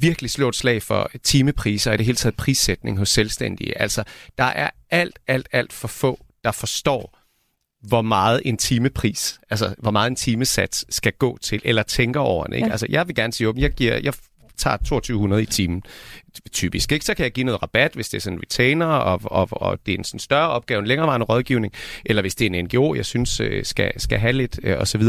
[0.00, 3.78] virkelig slå et slag for timepriser og i det hele taget prissætning hos selvstændige.
[3.78, 4.04] Altså,
[4.38, 7.18] der er alt, alt, alt for få, der forstår,
[7.88, 12.46] hvor meget en timepris, altså hvor meget en timesats skal gå til, eller tænker over
[12.46, 12.54] det.
[12.54, 12.66] Ikke?
[12.66, 12.72] Ja.
[12.72, 14.14] Altså, jeg vil gerne sige åbent, jeg, giver, jeg
[14.56, 15.82] tager 2200 i timen,
[16.52, 16.92] typisk.
[16.92, 17.04] Ikke?
[17.04, 19.78] Så kan jeg give noget rabat, hvis det er sådan en retainer, og, og, og
[19.86, 21.72] det er en sådan større opgave, en længerevarende rådgivning,
[22.04, 25.02] eller hvis det er en NGO, jeg synes øh, skal, skal have lidt, øh, osv.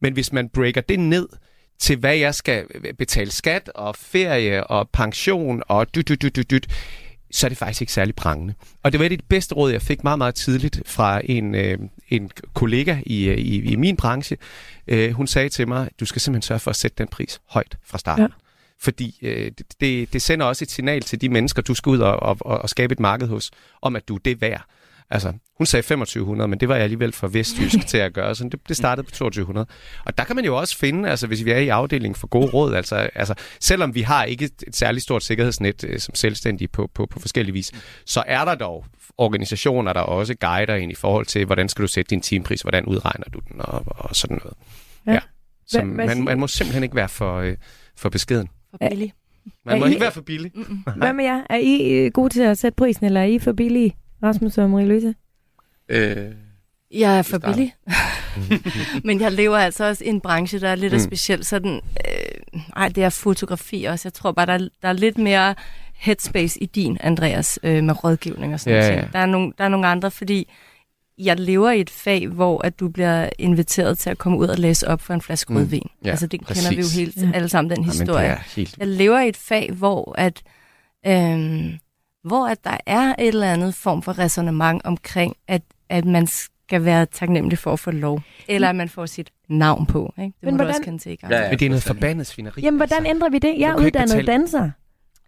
[0.00, 1.28] Men hvis man breaker det ned
[1.78, 2.64] til, hvad jeg skal
[2.98, 6.66] betale skat, og ferie, og pension, og dyt, dyt, dyt, dyt, dyt,
[7.30, 8.54] så er det faktisk ikke særlig prangende.
[8.82, 11.54] Og det var et af de bedste råd, jeg fik meget, meget tidligt fra en,
[11.54, 11.78] øh,
[12.08, 14.36] en kollega i, øh, i, i min branche.
[14.86, 17.76] Øh, hun sagde til mig, du skal simpelthen sørge for at sætte den pris højt
[17.84, 18.22] fra starten.
[18.22, 18.28] Ja.
[18.82, 22.16] Fordi øh, det- det, sender også et signal til de mennesker, du skal ud og,
[22.22, 23.50] og, og skabe et marked hos,
[23.82, 24.64] om at du er det værd.
[25.12, 28.44] Altså, hun sagde 2500, men det var jeg alligevel for vestjysk til at gøre, så
[28.44, 29.66] det, det startede på 2200.
[30.06, 32.46] Og der kan man jo også finde, altså hvis vi er i afdelingen for gode
[32.46, 36.68] råd, altså, altså selvom vi har ikke et, et særligt stort sikkerhedsnet øh, som selvstændige
[36.68, 37.72] på, på, på forskellige vis,
[38.06, 38.84] så er der dog
[39.18, 42.84] organisationer, der også guider ind i forhold til, hvordan skal du sætte din timepris, hvordan
[42.86, 44.56] udregner du den, og, og sådan noget.
[45.06, 45.12] Ja.
[45.12, 45.20] Ja.
[45.70, 47.56] Hvad- hvad man, man må simpelthen ikke være for, øh,
[47.96, 48.48] for beskeden.
[48.70, 49.12] For billig.
[49.64, 50.50] Man må Er I- ikke være for billig.
[50.54, 50.76] Mm-mm.
[50.96, 51.42] Hvad med jer?
[51.50, 54.64] Er I øh, gode til at sætte prisen, eller er I for billige, Rasmus og
[54.70, 55.14] Marie-Louise?
[55.88, 56.32] Øh,
[56.94, 57.74] Jeg er for billig.
[59.04, 60.96] Men jeg lever altså også i en branche, der er lidt mm.
[60.96, 61.04] Mm.
[61.04, 61.44] speciel.
[61.44, 64.08] Sådan, øh, ej, det er fotografi også.
[64.08, 65.54] Jeg tror bare, der er, der er lidt mere
[65.94, 69.02] headspace i din, Andreas, øh, med rådgivning og sådan Ja, noget.
[69.02, 69.08] ja.
[69.12, 70.52] Der, er nogle, der er nogle andre, fordi
[71.24, 74.58] jeg lever i et fag, hvor at du bliver inviteret til at komme ud og
[74.58, 75.56] læse op for en flaske Mm.
[75.58, 75.88] rødvin.
[76.04, 76.66] Ja, altså det præcis.
[76.66, 77.30] kender vi jo helt Ja.
[77.34, 78.26] alle sammen, den Jamen, historie.
[78.26, 78.78] er helt...
[78.78, 80.42] Jeg lever i et fag, hvor at,
[81.06, 81.78] øhm,
[82.24, 86.84] hvor at der er et eller andet form for resonemang omkring, at, at man skal
[86.84, 88.20] være taknemmelig for at få lov.
[88.48, 90.14] Eller at man får sit navn på.
[90.18, 90.26] Ikke?
[90.26, 91.32] Det Men må du hvordan- også kende til i gang.
[91.32, 91.50] Ja, ja.
[91.50, 92.60] Men det er noget forbandet svineri.
[92.62, 93.10] Jamen, hvordan altså.
[93.10, 93.54] ændrer vi det?
[93.58, 94.70] Jeg er Du ikke uddannet betale- danser.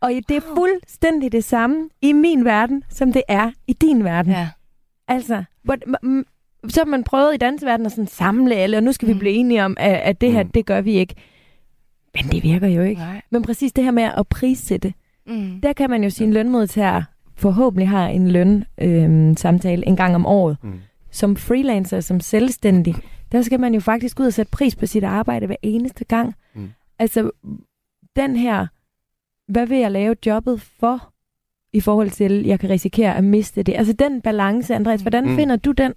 [0.01, 4.33] Og det er fuldstændig det samme i min verden, som det er i din verden.
[4.33, 4.49] Ja.
[5.15, 5.45] Altså,
[6.05, 9.13] m- så har man prøvet i danseverdenen at sådan samle alle, og nu skal vi
[9.13, 9.19] Mm.
[9.19, 10.51] blive enige om, at, at det her, Mm.
[10.51, 11.15] det gør vi ikke.
[12.15, 13.01] Men det virker jo ikke.
[13.01, 13.23] Nej.
[13.31, 14.95] Men præcis det her med at prissætte,
[15.27, 15.61] Mm.
[15.63, 17.03] der kan man jo sige, at en lønmodtager
[17.37, 20.57] forhåbentlig har en løn øh, samtale en gang om året.
[20.63, 20.81] Mm.
[21.11, 22.95] Som freelancer, som selvstændig,
[23.33, 26.35] der skal man jo faktisk ud og sætte pris på sit arbejde hver eneste gang.
[26.55, 26.71] Mm.
[26.99, 27.31] Altså,
[28.17, 28.67] den her,
[29.53, 31.12] hvad vil jeg lave jobbet for?
[31.73, 33.75] I forhold til, at jeg kan risikere at miste det.
[33.75, 35.37] Altså den balance, Andreas, hvordan mm.
[35.37, 35.95] finder du den?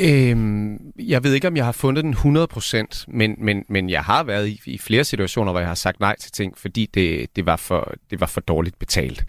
[0.00, 4.22] Øhm, jeg ved ikke, om jeg har fundet den 100%, men, men, men jeg har
[4.22, 7.46] været i, i flere situationer, hvor jeg har sagt nej til ting, fordi det, det,
[7.46, 9.24] var, for, det var for dårligt betalt.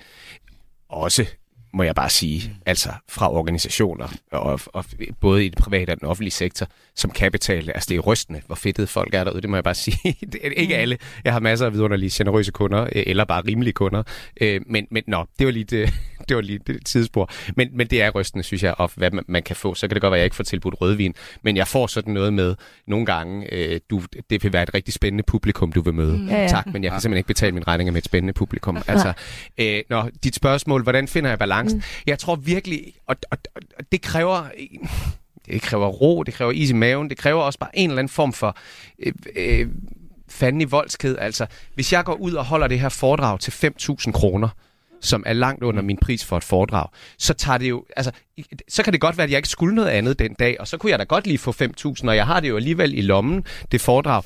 [0.89, 1.25] Også
[1.73, 4.85] må jeg bare sige, altså fra organisationer, og, og
[5.19, 7.73] både i den private og den offentlige sektor, som kan betale.
[7.73, 10.17] Altså det er rystende, hvor fedtede folk er derude, det må jeg bare sige.
[10.21, 10.81] det er ikke mm.
[10.81, 10.97] alle.
[11.23, 14.03] Jeg har masser af vidunderlige, generøse kunder, øh, eller bare rimelige kunder.
[14.41, 15.93] Øh, men, men nå, det var lige det,
[16.29, 17.29] det, var lige det tidsspor.
[17.55, 19.75] Men, men det er rystende, synes jeg, og hvad man, man kan få.
[19.75, 22.13] Så kan det godt være, at jeg ikke får tilbudt rødvin, men jeg får sådan
[22.13, 22.55] noget med
[22.87, 26.17] nogle gange, øh, du, det vil være et rigtig spændende publikum, du vil møde.
[26.17, 26.27] Mm.
[26.27, 26.47] Ja, ja.
[26.47, 28.77] Tak, men jeg kan simpelthen ikke betale min regninger med et spændende publikum.
[28.87, 29.13] Altså,
[29.57, 31.77] øh, nå, dit spørgsmål, hvordan finder jeg balancen?
[31.77, 31.83] Mm.
[32.07, 34.43] Jeg tror virkelig, og, og, og det kræver
[35.45, 38.09] det kræver ro, det kræver is i maven, det kræver også bare en eller anden
[38.09, 38.57] form for
[38.99, 39.67] øh, øh,
[40.29, 41.17] fanden i voldsked.
[41.17, 44.49] Altså, hvis jeg går ud og holder det her foredrag til 5.000 kroner,
[45.01, 46.87] som er langt under min pris for et foredrag,
[47.17, 48.11] så tager det jo, altså,
[48.67, 50.77] så kan det godt være, at jeg ikke skulle noget andet den dag, og så
[50.77, 53.43] kunne jeg da godt lige få 5.000, og jeg har det jo alligevel i lommen,
[53.71, 54.23] det foredrag.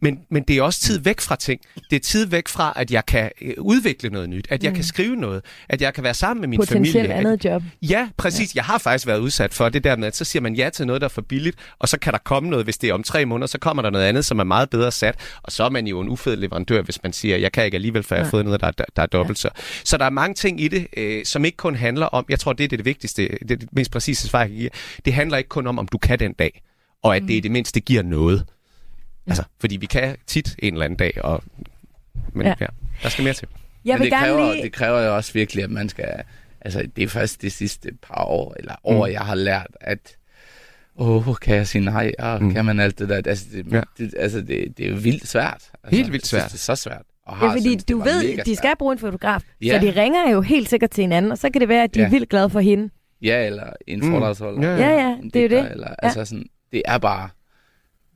[0.00, 1.60] Men, men det er også tid væk fra ting.
[1.90, 4.74] Det er tid væk fra, at jeg kan øh, udvikle noget nyt, at jeg mm.
[4.74, 7.14] kan skrive noget, at jeg kan være sammen med min Potentielt familie.
[7.14, 7.62] andet job.
[7.82, 8.54] Ja, præcis.
[8.54, 8.58] Ja.
[8.58, 10.86] Jeg har faktisk været udsat for det der med, at så siger man ja til
[10.86, 13.02] noget, der er for billigt, og så kan der komme noget, hvis det er om
[13.02, 15.70] tre måneder, så kommer der noget andet, som er meget bedre sat, og så er
[15.70, 18.30] man jo en ufed leverandør, hvis man siger, jeg kan ikke alligevel, for jeg har
[18.30, 19.48] fået noget, der, der, der er dobbelt ja.
[19.54, 19.62] så.
[19.84, 22.52] Så der er mange ting i det, øh, som ikke kun handler om, jeg tror,
[22.52, 24.70] det er det, det vigtigste, det, er det mest præcise svar, jeg kan give.
[25.04, 26.62] Det handler ikke kun om, om du kan den dag,
[27.02, 27.28] og at mm.
[27.28, 28.44] det i det mindste giver noget.
[29.26, 31.42] Altså, fordi vi kan tit en eller anden dag, og,
[32.32, 32.54] men ja.
[32.60, 32.66] ja
[33.02, 33.48] der skal mere til.
[33.84, 34.62] Jeg vil Men det, gerne kræver, lige...
[34.62, 36.22] det kræver jo også virkelig, at man skal...
[36.60, 39.12] Altså, det er først de sidste par år, eller år, mm.
[39.12, 40.16] jeg har lært, at
[40.96, 42.52] åh, oh, kan jeg sige nej, og mm.
[42.52, 43.16] kan man alt det der?
[43.16, 43.80] Altså, det, ja.
[43.98, 45.70] det, altså, det, det er jo vildt svært.
[45.84, 46.44] Altså, Helt vildt svært.
[46.44, 47.02] Det er så svært.
[47.26, 49.80] Og har ja, fordi synes, du ved, de skal bruge en fotograf, ja.
[49.80, 52.00] så de ringer jo helt sikkert til hinanden, og så kan det være, at de
[52.00, 52.06] ja.
[52.06, 52.90] er vildt glade for hende.
[53.22, 54.10] Ja, eller en mm.
[54.10, 54.68] fordragsholder.
[54.68, 55.70] Ja, ja, ja det er jo det.
[55.70, 55.94] Eller, ja.
[56.02, 57.28] Altså sådan, det er bare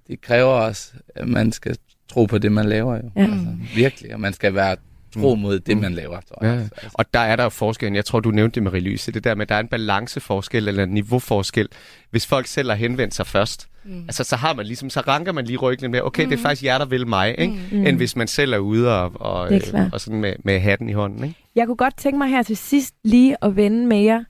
[0.09, 1.77] det kræver også, at man skal
[2.09, 3.11] tro på det, man laver jo.
[3.17, 3.23] Ja.
[3.23, 4.77] Altså, virkelig, og man skal være
[5.15, 5.41] tro mm.
[5.41, 5.83] mod det, mm.
[5.83, 6.21] man laver.
[6.21, 6.55] Tror jeg.
[6.55, 6.61] Ja.
[6.61, 6.91] Altså.
[6.95, 7.93] Og der er der jo forskel.
[7.93, 9.13] Jeg tror, du nævnte det, med Lyse.
[9.13, 11.69] Det der med, at der er en balanceforskel eller en niveauforskel.
[12.11, 14.03] Hvis folk selv har henvendt sig først, mm.
[14.03, 16.29] altså, så har man ligesom, så ranker man lige ryggen med, okay, mm.
[16.29, 16.43] det er mm.
[16.43, 17.61] faktisk jer, der vil mig, ikke?
[17.73, 17.87] Mm.
[17.87, 19.61] end hvis man selv er ude og, og, øh,
[19.93, 21.25] og sådan med, med hatten i hånden.
[21.25, 21.37] Ikke?
[21.55, 24.25] Jeg kunne godt tænke mig her til sidst lige at vende med jer.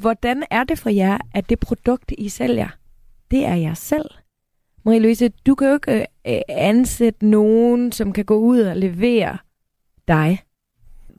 [0.00, 2.68] Hvordan er det for jer, at det produkt, I sælger,
[3.30, 4.10] det er jeg selv?
[4.88, 9.38] Marie-Louise, du kan jo ikke øh, øh, ansætte nogen, som kan gå ud og levere
[10.08, 10.42] dig.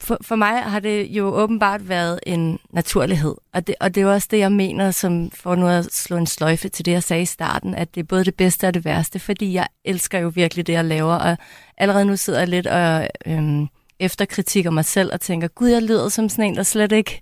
[0.01, 4.07] For, for mig har det jo åbenbart været en naturlighed, og det, og det er
[4.07, 7.22] også det, jeg mener, som får nu at slå en sløjfe til det, jeg sagde
[7.22, 10.32] i starten, at det er både det bedste og det værste, fordi jeg elsker jo
[10.36, 11.38] virkelig det, jeg laver, og
[11.78, 13.68] allerede nu sidder jeg lidt og øhm,
[13.99, 17.22] efterkritikker mig selv og tænker, gud, jeg lyder som sådan en, der slet ikke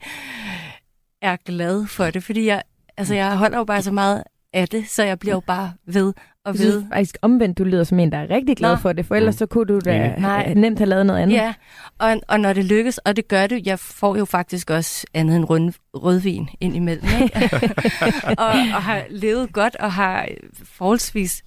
[1.22, 2.64] er glad for det, fordi jeg,
[2.98, 4.24] altså, jeg holder jo bare så meget
[4.54, 6.14] af det, så jeg bliver jo bare ved
[6.48, 6.72] og ved.
[6.72, 8.76] Synes, faktisk omvendt, du lyder som en, der er rigtig glad Nå.
[8.76, 9.38] for det, for ellers mm.
[9.38, 10.54] så kunne du da Nej.
[10.54, 11.36] nemt have lavet noget andet.
[11.36, 11.54] Ja,
[11.98, 15.36] og, og når det lykkes, og det gør det, jeg får jo faktisk også andet
[15.36, 17.50] end rød, rødvin ind imellem, ikke?
[18.38, 20.28] og, og har levet godt, og har
[20.64, 21.44] forholdsvis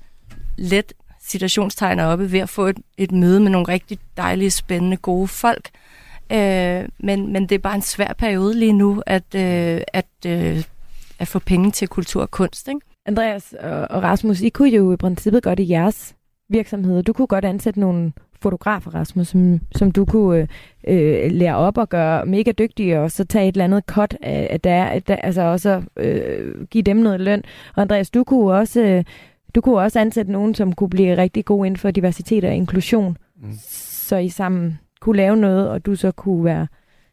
[0.58, 5.28] let situationstegner oppe ved at få et, et møde med nogle rigtig dejlige, spændende, gode
[5.28, 5.70] folk.
[6.32, 10.64] Øh, men, men det er bare en svær periode lige nu, at, øh, at, øh,
[11.18, 12.80] at få penge til kultur og kunst, ikke?
[13.06, 13.54] Andreas
[13.90, 16.16] og Rasmus, I kunne jo i princippet godt i jeres
[16.48, 17.02] virksomheder.
[17.02, 20.48] Du kunne godt ansætte nogle fotografer, Rasmus, som, som du kunne
[20.88, 24.16] øh, øh, lære op og gøre mega dygtige, og så tage et eller andet cut
[24.22, 27.42] af, der, der, altså også øh, give dem noget løn.
[27.76, 29.04] Og Andreas, du kunne også, øh,
[29.54, 33.16] du kunne også ansætte nogen, som kunne blive rigtig god inden for diversitet og inklusion,
[33.42, 33.52] mm.
[33.62, 36.66] så I sammen kunne lave noget, og du så kunne være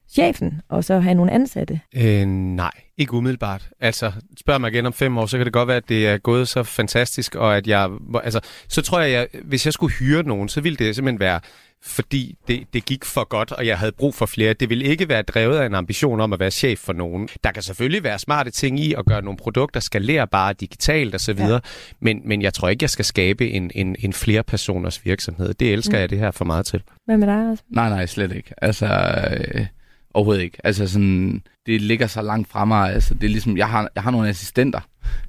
[0.09, 1.79] chefen, og så have nogle ansatte?
[1.95, 3.69] Øh, nej, ikke umiddelbart.
[3.79, 6.17] Altså, spørg mig igen om fem år, så kan det godt være, at det er
[6.17, 7.89] gået så fantastisk, og at jeg...
[8.23, 11.39] Altså, så tror jeg, at hvis jeg skulle hyre nogen, så ville det simpelthen være
[11.83, 14.53] fordi det, det gik for godt, og jeg havde brug for flere.
[14.53, 17.29] Det vil ikke være drevet af en ambition om at være chef for nogen.
[17.43, 21.59] Der kan selvfølgelig være smarte ting i at gøre nogle produkter skalerbare digitalt osv., ja.
[21.99, 25.53] men, men jeg tror ikke, jeg skal skabe en, en, en flere personers virksomhed.
[25.53, 26.01] Det elsker mm.
[26.01, 26.83] jeg det her for meget til.
[27.05, 27.63] Hvad med dig også?
[27.69, 28.53] Nej, nej, slet ikke.
[28.57, 29.65] Altså, øh,
[30.17, 30.57] Overhovedet ikke.
[30.63, 32.93] Altså sådan, det ligger så langt fra mig.
[32.93, 34.79] Altså, det er ligesom, jeg har, jeg har nogle assistenter.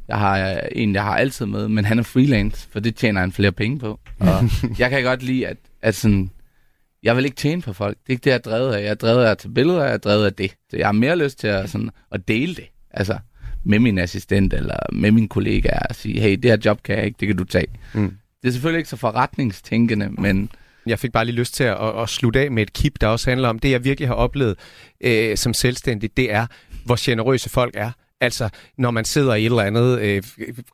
[0.09, 3.21] Jeg har øh, en, jeg har altid med, men han er freelance, for det tjener
[3.21, 4.01] han flere penge på.
[4.19, 4.45] Og
[4.79, 6.31] jeg kan godt lide, at, at sådan,
[7.03, 7.97] jeg vil ikke tjene på folk.
[7.99, 8.83] Det er ikke det, jeg er drevet af.
[8.83, 10.51] Jeg er drevet af at tage billeder, jeg er drevet af det.
[10.71, 12.67] Så jeg har mere lyst til at, sådan, at dele det.
[12.91, 13.19] Altså,
[13.65, 17.05] med min assistent eller med min kollega og sige, hey, det her job kan jeg
[17.05, 17.69] ikke, det kan du tage.
[17.95, 18.15] Mm.
[18.43, 20.51] Det er selvfølgelig ikke så forretningstænkende, men
[20.89, 23.07] Jeg fik bare lige lyst til at, at, at slutte af med et kip, der
[23.07, 24.57] også handler om det, jeg virkelig har oplevet
[25.01, 26.17] øh, som selvstændig.
[26.17, 26.47] Det er,
[26.85, 27.91] hvor generøse folk er.
[28.21, 30.23] Altså, når man sidder i et eller andet øh,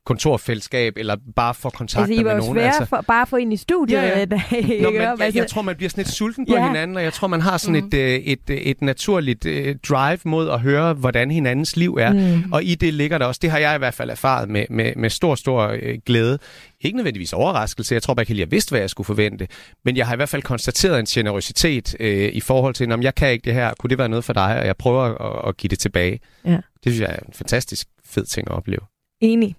[0.07, 2.59] kontorfællesskab, eller bare får kontakt altså, med nogen.
[2.59, 3.97] Altså, for, bare få ind i studiet.
[3.97, 4.25] Ja, ja.
[4.51, 6.67] dag, Nå, men jeg, Altså, jeg tror, man bliver sådan lidt sulten på Ja.
[6.67, 7.87] hinanden, og jeg tror, man har sådan mm.
[7.87, 12.13] et, øh, et, øh, et naturligt øh, drive mod at høre, hvordan hinandens liv er.
[12.13, 12.53] Mm.
[12.53, 14.93] Og i det ligger der også, det har jeg i hvert fald erfaret med, med,
[14.97, 16.39] med stor, stor øh, glæde.
[16.85, 19.49] Ikke nødvendigvis overraskelse, jeg tror bare ikke helt, jeg vidste, hvad jeg skulle forvente.
[19.85, 23.15] Men jeg har i hvert fald konstateret en generøsitet øh, i forhold til, om jeg
[23.15, 25.57] kan ikke det her, kunne det være noget for dig, og jeg prøver at, at
[25.57, 26.21] give det tilbage.
[26.45, 26.51] Ja.
[26.85, 28.81] Det synes jeg er en fantastisk fed ting at opleve.
[29.21, 29.57] Enig.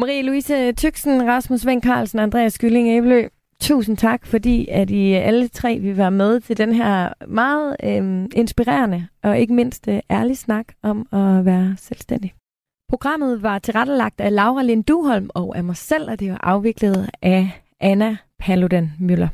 [0.00, 3.28] Marie-Louise Tyksen, Rasmus Veng Carlsen, Andreas Skylling Æblø.
[3.60, 8.28] Tusind tak, fordi at I alle tre vil være med til den her meget øh,
[8.36, 12.34] inspirerende og ikke mindst øh, ærlig snak om at være selvstændig.
[12.90, 17.10] Programmet var tilrettelagt af Laura Lind Duholm og af mig selv, og det var afviklet
[17.22, 19.28] af Anna Paludan Møller.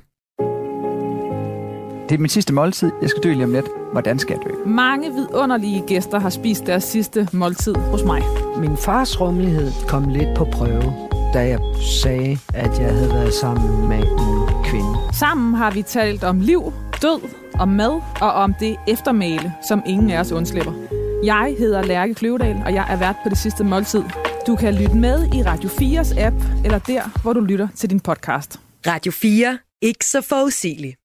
[2.09, 2.91] Det er min sidste måltid.
[3.03, 3.67] Jeg skal dø lige om lidt.
[3.93, 4.71] Hvordan skal jeg dø?
[4.71, 8.23] Mange vidunderlige gæster har spist deres sidste måltid hos mig.
[8.61, 10.93] Min fars rummelighed kom lidt på prøve,
[11.35, 11.61] da jeg
[12.03, 14.95] sagde, at jeg havde været sammen med en kvinde.
[15.13, 16.73] Sammen har vi talt om liv,
[17.03, 17.21] død,
[17.59, 21.00] om mad og om det eftermæle, som ingen af os undslipper.
[21.25, 24.03] Jeg hedder Lærke Kløvedal, og jeg er vært på det sidste måltid.
[24.47, 28.01] Du kan lytte med i Radio 4's app, eller der, hvor du lytter til din
[28.01, 28.61] podcast.
[28.87, 29.59] Radio 4.
[29.83, 31.00] Ikke så forudsigeligt.